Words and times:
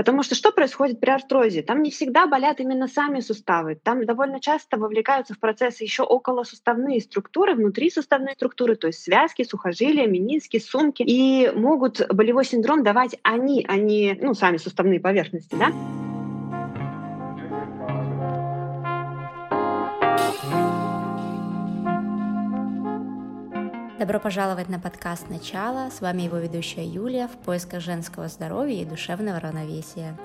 Потому 0.00 0.22
что 0.22 0.34
что 0.34 0.50
происходит 0.50 0.98
при 0.98 1.10
артрозе? 1.10 1.60
Там 1.60 1.82
не 1.82 1.90
всегда 1.90 2.26
болят 2.26 2.58
именно 2.58 2.88
сами 2.88 3.20
суставы. 3.20 3.74
Там 3.74 4.06
довольно 4.06 4.40
часто 4.40 4.78
вовлекаются 4.78 5.34
в 5.34 5.38
процесс 5.38 5.82
еще 5.82 6.04
околосуставные 6.04 7.02
структуры, 7.02 7.52
внутри 7.54 7.90
суставной 7.90 8.32
структуры, 8.32 8.76
то 8.76 8.86
есть 8.86 9.02
связки, 9.02 9.42
сухожилия, 9.44 10.06
мениски, 10.06 10.58
сумки. 10.58 11.02
И 11.02 11.52
могут 11.54 12.00
болевой 12.08 12.46
синдром 12.46 12.82
давать 12.82 13.18
они, 13.22 13.66
а 13.68 13.76
не 13.76 14.18
ну, 14.22 14.32
сами 14.32 14.56
суставные 14.56 15.00
поверхности. 15.00 15.54
Да? 15.54 15.70
Добро 24.00 24.18
пожаловать 24.18 24.70
на 24.70 24.80
подкаст 24.80 25.28
«Начало». 25.28 25.90
С 25.90 26.00
вами 26.00 26.22
его 26.22 26.38
ведущая 26.38 26.86
Юлия 26.86 27.28
в 27.28 27.32
поисках 27.32 27.82
женского 27.82 28.28
здоровья 28.28 28.80
и 28.80 28.86
душевного 28.86 29.38
равновесия. 29.40 30.16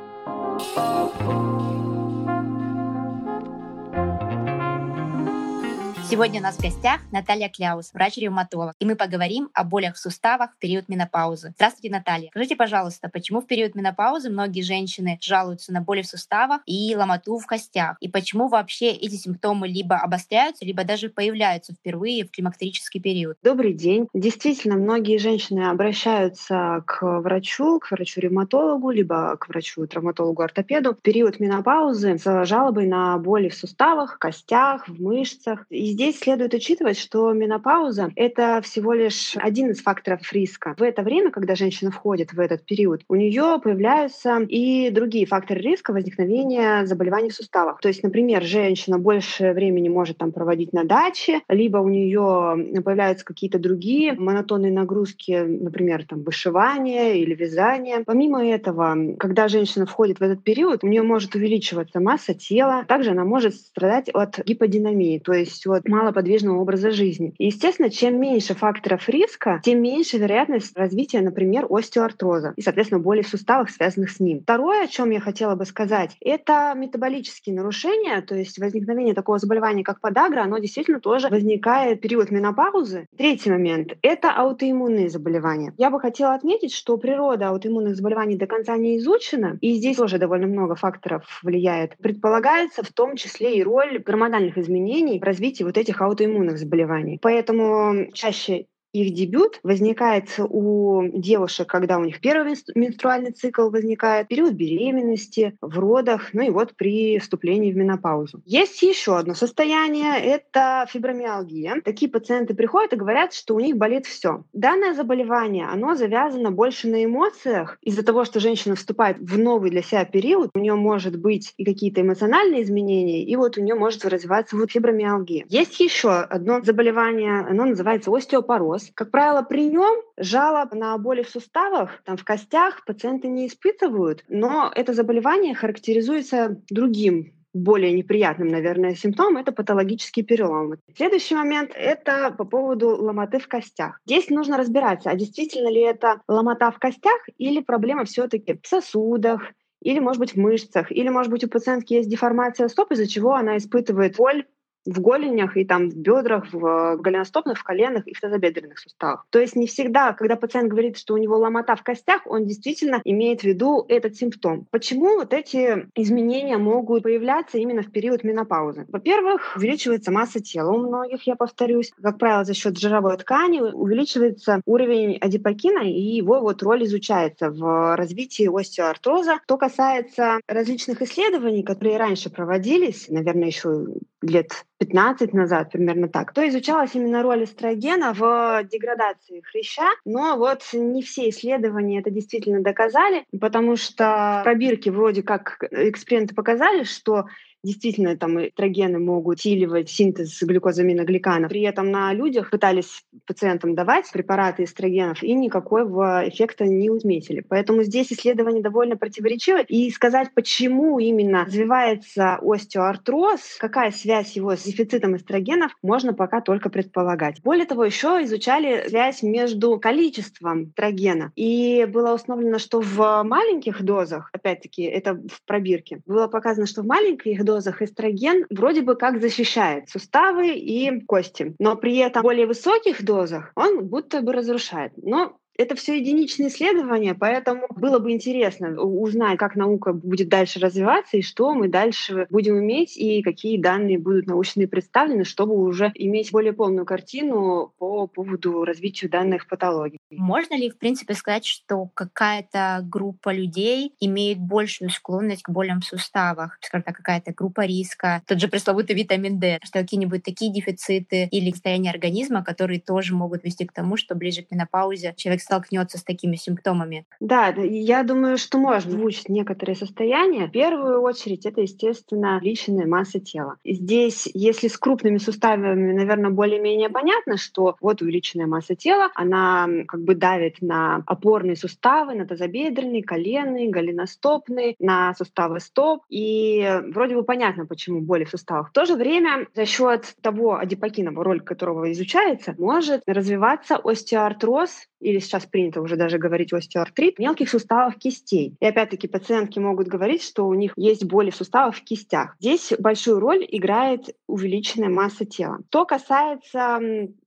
Сегодня 6.16 6.40
у 6.40 6.44
нас 6.44 6.56
в 6.56 6.62
гостях 6.62 7.02
Наталья 7.12 7.50
Кляус, 7.50 7.92
врач-ревматолог, 7.94 8.74
и 8.80 8.86
мы 8.86 8.96
поговорим 8.96 9.50
о 9.54 9.66
болях 9.66 9.96
в 9.96 10.00
суставах 10.00 10.52
в 10.54 10.60
период 10.60 10.88
менопаузы. 10.88 11.52
Здравствуйте, 11.58 11.94
Наталья. 11.94 12.30
Скажите, 12.30 12.56
пожалуйста, 12.56 13.10
почему 13.10 13.42
в 13.42 13.48
период 13.48 13.76
менопаузы 13.76 14.30
многие 14.30 14.62
женщины 14.62 15.18
жалуются 15.22 15.74
на 15.74 15.82
боли 15.82 16.04
в 16.04 16.08
суставах 16.08 16.62
и 16.66 16.96
ломоту 16.96 17.38
в 17.38 17.46
костях? 17.46 17.98
И 18.00 18.08
почему 18.08 18.48
вообще 18.48 18.92
эти 18.92 19.16
симптомы 19.16 19.68
либо 19.68 19.98
обостряются, 19.98 20.64
либо 20.64 20.86
даже 20.86 21.10
появляются 21.10 21.74
впервые 21.74 22.24
в 22.24 22.32
климактерический 22.32 23.02
период? 23.02 23.36
Добрый 23.44 23.74
день. 23.74 24.08
Действительно, 24.14 24.76
многие 24.78 25.18
женщины 25.18 25.70
обращаются 25.70 26.82
к 26.88 27.20
врачу, 27.20 27.82
к 27.82 27.92
врачу-ревматологу, 27.92 28.90
либо 28.90 29.36
к 29.36 29.50
врачу-травматологу-ортопеду 29.50 30.94
в 30.94 31.02
период 31.02 31.42
менопаузы 31.42 32.18
с 32.18 32.46
жалобой 32.46 32.88
на 32.88 33.18
боли 33.18 33.50
в 33.50 33.54
суставах, 33.54 34.18
костях, 34.18 34.88
в 34.88 35.02
мышцах. 35.02 35.66
И 35.70 35.88
здесь 35.88 36.05
следует 36.12 36.54
учитывать, 36.54 36.98
что 36.98 37.32
менопауза— 37.34 38.12
это 38.16 38.62
всего 38.64 38.94
лишь 38.94 39.34
один 39.36 39.72
из 39.72 39.82
факторов 39.82 40.32
риска. 40.32 40.76
В 40.78 40.84
это 40.84 41.02
время, 41.02 41.32
когда 41.32 41.56
женщина 41.56 41.92
входит 41.92 42.34
в 42.34 42.40
этот 42.40 42.66
период, 42.66 43.02
у 43.08 43.16
нее 43.16 43.60
появляются 43.64 44.40
и 44.40 44.90
другие 44.90 45.26
факторы 45.26 45.62
риска 45.62 45.92
возникновения 45.92 46.86
заболеваний 46.86 47.30
в 47.30 47.36
суставах. 47.36 47.80
То 47.82 47.88
есть, 47.88 48.04
например, 48.04 48.44
женщина 48.44 49.00
больше 49.00 49.54
времени 49.54 49.90
может 49.90 50.18
там 50.18 50.32
проводить 50.32 50.74
на 50.74 50.84
даче, 50.84 51.42
либо 51.48 51.78
у 51.78 51.90
нее 51.90 52.82
появляются 52.84 53.26
какие-то 53.26 53.60
другие 53.60 54.14
монотонные 54.14 54.72
нагрузки, 54.72 55.32
например, 55.32 56.06
там 56.06 56.24
вышивание 56.24 57.20
или 57.20 57.34
вязание. 57.34 58.04
Помимо 58.06 58.46
этого, 58.46 59.16
когда 59.18 59.48
женщина 59.48 59.86
входит 59.86 60.20
в 60.20 60.24
этот 60.24 60.44
период, 60.44 60.84
у 60.84 60.88
нее 60.88 61.04
может 61.04 61.36
увеличиваться 61.36 62.00
масса 62.00 62.34
тела, 62.34 62.86
также 62.88 63.12
она 63.12 63.24
может 63.24 63.56
страдать 63.56 64.10
от 64.10 64.40
гиподинамии, 64.46 65.20
то 65.20 65.34
есть 65.34 65.66
от 65.68 65.85
малоподвижного 65.88 66.60
образа 66.60 66.92
жизни. 66.92 67.34
И, 67.38 67.48
естественно, 67.48 67.90
чем 67.90 68.20
меньше 68.20 68.56
факторов 68.56 69.08
риска, 69.10 69.62
тем 69.64 69.82
меньше 69.82 70.18
вероятность 70.18 70.78
развития, 70.78 71.22
например, 71.22 71.68
остеоартроза 71.70 72.54
и, 72.56 72.62
соответственно, 72.62 73.00
боли 73.02 73.22
в 73.22 73.28
суставах, 73.28 73.70
связанных 73.70 74.12
с 74.12 74.20
ним. 74.20 74.42
Второе, 74.42 74.84
о 74.84 74.88
чем 74.88 75.10
я 75.10 75.20
хотела 75.20 75.56
бы 75.56 75.66
сказать, 75.66 76.16
это 76.22 76.74
метаболические 76.76 77.56
нарушения, 77.56 78.22
то 78.22 78.36
есть 78.36 78.60
возникновение 78.60 79.14
такого 79.14 79.40
заболевания, 79.40 79.84
как 79.84 80.02
подагра, 80.02 80.42
оно 80.42 80.58
действительно 80.58 81.00
тоже 81.00 81.30
возникает 81.30 82.00
в 82.00 82.02
период 82.02 82.32
менопаузы. 82.32 83.08
Третий 83.18 83.50
момент— 83.50 83.94
это 84.02 84.32
аутоиммунные 84.32 85.10
заболевания. 85.10 85.74
Я 85.78 85.90
бы 85.90 86.00
хотела 86.00 86.34
отметить, 86.34 86.74
что 86.74 86.98
природа 86.98 87.50
аутоиммунных 87.50 87.96
заболеваний 87.96 88.36
до 88.36 88.48
конца 88.48 88.78
не 88.78 88.98
изучена, 88.98 89.58
и 89.62 89.74
здесь 89.74 89.98
тоже 89.98 90.18
довольно 90.18 90.48
много 90.48 90.76
факторов 90.76 91.24
влияет. 91.44 91.98
Предполагается 91.98 92.84
в 92.84 92.92
том 92.92 93.16
числе 93.16 93.58
и 93.58 93.64
роль 93.64 94.00
гормональных 94.00 94.58
изменений 94.58 95.20
в 95.20 95.24
развитии 95.24 95.64
вот 95.64 95.75
этих 95.78 96.02
аутоиммунных 96.02 96.58
заболеваний. 96.58 97.20
Поэтому 97.22 98.12
чаще 98.14 98.68
их 98.96 99.14
дебют 99.14 99.60
возникает 99.64 100.30
у 100.40 101.04
девушек, 101.14 101.68
когда 101.68 101.98
у 101.98 102.06
них 102.06 102.22
первый 102.22 102.56
менструальный 102.76 103.32
цикл 103.32 103.70
возникает, 103.70 104.28
период 104.28 104.54
беременности, 104.54 105.58
в 105.62 105.78
родах, 105.80 106.30
ну 106.34 106.42
и 106.42 106.50
вот 106.50 106.76
при 106.76 107.20
вступлении 107.20 107.74
в 107.74 107.78
менопаузу. 107.78 108.42
Есть 108.46 108.82
еще 108.82 109.18
одно 109.18 109.34
состояние, 109.34 110.18
это 110.20 110.86
фибромиалгия. 110.90 111.82
Такие 111.84 112.10
пациенты 112.10 112.54
приходят 112.54 112.94
и 112.94 112.98
говорят, 112.98 113.34
что 113.34 113.56
у 113.56 113.60
них 113.60 113.76
болит 113.76 114.06
все. 114.06 114.44
Данное 114.54 114.94
заболевание, 114.94 115.68
оно 115.68 115.96
завязано 115.96 116.52
больше 116.52 116.88
на 116.88 117.04
эмоциях. 117.04 117.78
Из-за 117.82 118.04
того, 118.04 118.24
что 118.24 118.40
женщина 118.40 118.76
вступает 118.76 119.18
в 119.20 119.38
новый 119.38 119.72
для 119.72 119.82
себя 119.82 120.06
период, 120.06 120.52
у 120.54 120.60
нее 120.60 120.76
может 120.76 121.20
быть 121.20 121.54
и 121.58 121.66
какие-то 121.66 122.02
эмоциональные 122.02 122.64
изменения, 122.64 123.24
и 123.24 123.36
вот 123.36 123.58
у 123.58 123.62
нее 123.62 123.76
может 123.76 124.06
развиваться 124.06 124.56
вот 124.56 124.72
фибромиалгия. 124.72 125.46
Есть 125.50 125.80
еще 125.80 126.12
одно 126.12 126.62
заболевание, 126.62 127.40
оно 127.40 127.66
называется 127.66 128.12
остеопороз 128.16 128.85
как 128.94 129.12
правило, 129.12 129.42
при 129.42 129.68
нем 129.68 130.02
жалоб 130.18 130.74
на 130.74 130.98
боли 130.98 131.24
в 131.24 131.30
суставах, 131.30 132.02
там, 132.04 132.18
в 132.18 132.24
костях 132.24 132.84
пациенты 132.86 133.28
не 133.28 133.48
испытывают, 133.48 134.24
но 134.28 134.72
это 134.74 134.94
заболевание 134.94 135.56
характеризуется 135.56 136.62
другим 136.70 137.34
более 137.56 137.94
неприятным, 137.94 138.50
наверное, 138.50 138.96
симптомом— 138.96 139.38
это 139.42 139.54
патологический 139.54 140.24
перелом. 140.24 140.76
Следующий 140.94 141.36
момент— 141.36 141.72
это 141.76 142.36
по 142.38 142.44
поводу 142.44 142.90
ломоты 142.90 143.40
в 143.40 143.48
костях. 143.48 144.02
Здесь 144.06 144.30
нужно 144.30 144.58
разбираться, 144.58 145.10
а 145.10 145.16
действительно 145.16 145.70
ли 145.70 145.80
это 145.80 146.22
ломота 146.28 146.70
в 146.72 146.80
костях 146.80 147.18
или 147.38 147.62
проблема 147.62 148.04
все 148.04 148.28
таки 148.28 148.60
в 148.62 148.68
сосудах, 148.68 149.54
или, 149.82 150.00
может 150.00 150.20
быть, 150.20 150.34
в 150.34 150.38
мышцах, 150.38 150.92
или, 150.92 151.08
может 151.10 151.32
быть, 151.32 151.44
у 151.44 151.48
пациентки 151.48 151.94
есть 151.94 152.10
деформация 152.10 152.68
стоп, 152.68 152.92
из-за 152.92 153.08
чего 153.08 153.36
она 153.36 153.56
испытывает 153.58 154.18
боль 154.18 154.46
в 154.86 155.02
голенях 155.02 155.58
и 155.58 155.66
там 155.66 155.90
в 155.90 155.96
бедрах, 155.96 156.46
в 156.52 156.98
голеностопных, 156.98 157.58
в 157.58 157.64
коленах 157.64 158.08
и 158.08 158.14
в 158.14 158.20
тазобедренных 158.20 158.80
суставах. 158.80 159.26
То 159.30 159.40
есть 159.40 159.56
не 159.56 159.68
всегда, 159.68 160.14
когда 160.14 160.36
пациент 160.36 160.70
говорит, 160.70 160.98
что 160.98 161.14
у 161.14 161.18
него 161.18 161.38
ломота 161.38 161.76
в 161.76 161.84
костях, 161.84 162.22
он 162.26 162.46
действительно 162.46 163.02
имеет 163.04 163.42
в 163.42 163.44
виду 163.44 163.86
этот 163.88 164.16
симптом. 164.16 164.68
Почему 164.72 165.16
вот 165.16 165.34
эти 165.34 165.88
изменения 165.96 166.58
могут 166.58 167.04
появляться 167.04 167.58
именно 167.58 167.82
в 167.82 167.92
период 167.92 168.24
менопаузы? 168.24 168.86
Во-первых, 168.90 169.54
увеличивается 169.56 170.12
масса 170.12 170.40
тела 170.40 170.72
у 170.72 170.78
многих, 170.78 171.24
я 171.28 171.36
повторюсь. 171.36 171.92
Как 172.02 172.18
правило, 172.18 172.44
за 172.44 172.54
счет 172.54 172.78
жировой 172.78 173.18
ткани 173.18 173.60
увеличивается 173.60 174.62
уровень 174.66 175.18
адипокина, 175.18 175.84
и 175.84 176.00
его 176.00 176.42
вот 176.42 176.62
роль 176.64 176.84
изучается 176.84 177.50
в 177.50 177.96
развитии 177.96 178.48
остеоартроза. 178.48 179.40
Что 179.44 179.58
касается 179.58 180.40
различных 180.48 181.02
исследований, 181.02 181.64
которые 181.64 181.98
раньше 181.98 182.30
проводились, 182.30 183.08
наверное, 183.10 183.48
еще 183.48 183.86
лет 184.26 184.66
15 184.80 185.34
назад, 185.34 185.72
примерно 185.72 186.10
так, 186.10 186.34
то 186.34 186.48
изучалась 186.48 186.96
именно 186.96 187.24
роль 187.24 187.46
эстрогена 187.46 188.14
в 188.14 188.64
деградации 188.70 189.42
хряща, 189.42 189.88
но 190.04 190.38
вот 190.38 190.62
не 190.74 191.02
все 191.02 191.30
исследования 191.30 192.00
это 192.00 192.12
действительно 192.12 192.62
доказали, 192.62 193.26
потому 193.40 193.76
что 193.78 194.42
пробирки 194.44 194.90
вроде 194.90 195.24
как 195.24 195.64
эксперименты 195.72 196.36
показали, 196.36 196.84
что 196.84 197.26
действительно 197.66 198.16
там 198.16 198.40
эстрогены 198.48 199.00
могут 199.00 199.40
усиливать 199.40 199.90
синтез 199.90 200.42
глюкозаминогликанов. 200.42 201.50
При 201.50 201.62
этом 201.62 201.92
на 201.92 202.14
людях 202.14 202.52
пытались 202.52 203.04
пациентам 203.26 203.76
давать 203.76 204.12
препараты 204.12 204.64
эстрогенов 204.64 205.22
и 205.24 205.34
никакого 205.34 206.28
эффекта 206.28 206.66
не 206.66 206.90
отметили. 206.90 207.44
Поэтому 207.48 207.84
здесь 207.84 208.12
исследование 208.12 208.62
довольно 208.62 208.98
противоречиво. 208.98 209.62
И 209.62 209.90
сказать, 209.90 210.30
почему 210.34 211.00
именно 211.00 211.46
развивается 211.46 212.40
остеоартроз, 212.42 213.58
какая 213.60 213.92
связь 213.92 214.36
его 214.36 214.56
с 214.56 214.64
дефицитом 214.64 215.16
эстрогенов, 215.16 215.76
можно 215.82 216.14
пока 216.14 216.42
только 216.42 216.70
предполагать. 216.70 217.42
Более 217.44 217.66
того, 217.66 217.84
еще 217.84 218.24
изучали 218.24 218.88
связь 218.88 219.24
между 219.24 219.80
количеством 219.80 220.66
эстрогена. 220.70 221.32
И 221.36 221.86
было 221.86 222.14
установлено, 222.14 222.60
что 222.60 222.82
в 222.82 223.24
маленьких 223.24 223.84
дозах, 223.84 224.30
опять-таки, 224.34 224.84
это 224.84 225.16
в 225.16 225.44
пробирке, 225.46 226.02
было 226.06 226.28
показано, 226.28 226.68
что 226.68 226.82
в 226.82 226.86
маленьких 226.86 227.44
дозах 227.44 227.55
дозах 227.56 227.82
эстроген 227.82 228.46
вроде 228.50 228.82
бы 228.82 228.96
как 228.96 229.22
защищает 229.22 229.90
суставы 229.90 230.50
и 230.50 231.02
кости, 231.06 231.56
но 231.60 231.76
при 231.78 231.98
этом 231.98 232.22
в 232.22 232.24
более 232.24 232.48
высоких 232.48 233.04
дозах 233.04 233.52
он 233.56 233.88
будто 233.88 234.22
бы 234.22 234.34
разрушает. 234.34 234.92
Но 234.98 235.38
это 235.58 235.76
все 235.76 235.98
единичные 235.98 236.50
исследования, 236.50 237.14
поэтому 237.14 237.68
было 237.70 238.00
бы 238.00 238.12
интересно 238.12 238.80
узнать, 238.82 239.38
как 239.38 239.56
наука 239.56 239.94
будет 239.94 240.30
дальше 240.30 240.60
развиваться 240.60 241.18
и 241.18 241.22
что 241.22 241.54
мы 241.54 241.68
дальше 241.68 242.28
будем 242.30 242.60
иметь 242.60 242.98
и 242.98 243.22
какие 243.22 243.62
данные 243.62 243.98
будут 243.98 244.28
научные 244.28 244.68
представлены, 244.68 245.24
чтобы 245.24 245.56
уже 245.56 245.92
иметь 245.96 246.32
более 246.32 246.54
полную 246.54 246.86
картину 246.86 247.74
по 247.78 248.08
поводу 248.08 248.64
развития 248.64 249.08
данных 249.08 249.48
патологий. 249.48 250.00
Можно 250.12 250.56
ли, 250.56 250.70
в 250.70 250.78
принципе, 250.78 251.14
сказать, 251.14 251.46
что 251.46 251.90
какая-то 251.94 252.82
группа 252.84 253.34
людей 253.34 253.94
имеет 254.00 254.40
большую 254.40 254.90
склонность 254.90 255.44
к 255.44 255.50
болям 255.50 255.82
в 255.82 255.86
суставах? 255.86 256.58
Скажем 256.62 256.84
так, 256.84 256.96
какая-то 256.96 257.34
группа 257.34 257.66
риска, 257.66 258.22
тот 258.28 258.40
же 258.40 258.48
пресловутый 258.48 258.96
витамин 258.96 259.40
D, 259.40 259.60
что 259.64 259.80
какие-нибудь 259.80 260.24
такие 260.24 260.52
дефициты 260.52 261.28
или 261.32 261.52
состояния 261.52 261.92
организма, 261.92 262.44
которые 262.44 262.80
тоже 262.80 263.16
могут 263.16 263.44
вести 263.44 263.66
к 263.66 263.72
тому, 263.72 263.98
что 263.98 264.16
ближе 264.16 264.44
к 264.44 264.52
менопаузе 264.52 265.14
человек 265.16 265.42
столкнется 265.46 265.98
с 265.98 266.04
такими 266.04 266.36
симптомами? 266.36 267.06
Да, 267.20 267.48
я 267.48 268.04
думаю, 268.04 268.38
что 268.38 268.58
можно 268.58 268.76
озвучить 268.76 269.30
некоторые 269.30 269.76
состояния. 269.76 270.48
В 270.48 270.52
первую 270.52 271.02
очередь 271.02 271.46
это, 271.46 271.62
естественно, 271.62 272.40
личная 272.42 272.86
масса 272.86 273.20
тела. 273.20 273.56
Здесь, 273.64 274.28
если 274.34 274.68
с 274.68 274.78
крупными 274.78 275.18
суставами, 275.18 275.94
наверное, 275.94 276.32
более-менее 276.32 276.90
понятно, 276.90 277.38
что 277.38 277.76
вот 277.82 278.02
увеличенная 278.02 278.48
масса 278.48 278.76
тела, 278.76 279.12
она 279.16 279.68
как 279.88 280.04
бы 280.04 280.16
давит 280.16 280.62
на 280.62 281.04
опорные 281.06 281.56
суставы, 281.56 282.16
на 282.16 282.26
тазобедренный, 282.28 283.02
коленный, 283.02 283.70
голеностопный, 283.70 284.76
на 284.80 285.14
суставы 285.14 285.60
стоп. 285.60 286.04
И 286.10 286.82
вроде 286.94 287.16
бы 287.16 287.24
понятно, 287.24 287.66
почему 287.66 288.02
боли 288.02 288.26
в 288.26 288.30
суставах. 288.30 288.70
В 288.70 288.74
то 288.74 288.86
же 288.86 288.96
время 288.96 289.48
за 289.56 289.66
счет 289.66 290.16
того 290.22 290.58
адипокина, 290.58 291.12
роль 291.12 291.42
которого 291.42 291.92
изучается, 291.92 292.56
может 292.58 293.02
развиваться 293.06 293.78
остеоартроз 293.78 294.88
или 295.00 295.20
сейчас 295.36 295.46
принято 295.46 295.82
уже 295.82 295.96
даже 295.96 296.18
говорить 296.18 296.54
остеоартрит, 296.54 297.20
мелких 297.20 297.50
суставов 297.50 297.96
кистей. 297.98 298.56
И 298.60 298.66
опять-таки 298.66 299.08
пациентки 299.08 299.60
могут 299.60 299.88
говорить, 299.88 300.24
что 300.24 300.48
у 300.48 300.54
них 300.54 300.74
есть 300.78 301.04
боли 301.06 301.30
в 301.30 301.36
суставах 301.36 301.76
в 301.76 301.84
кистях. 301.84 302.36
Здесь 302.40 302.74
большую 302.80 303.20
роль 303.20 303.46
играет 303.50 304.16
увеличенная 304.28 304.90
масса 304.90 305.26
тела. 305.26 305.60
Что 305.70 305.86
касается 305.86 306.80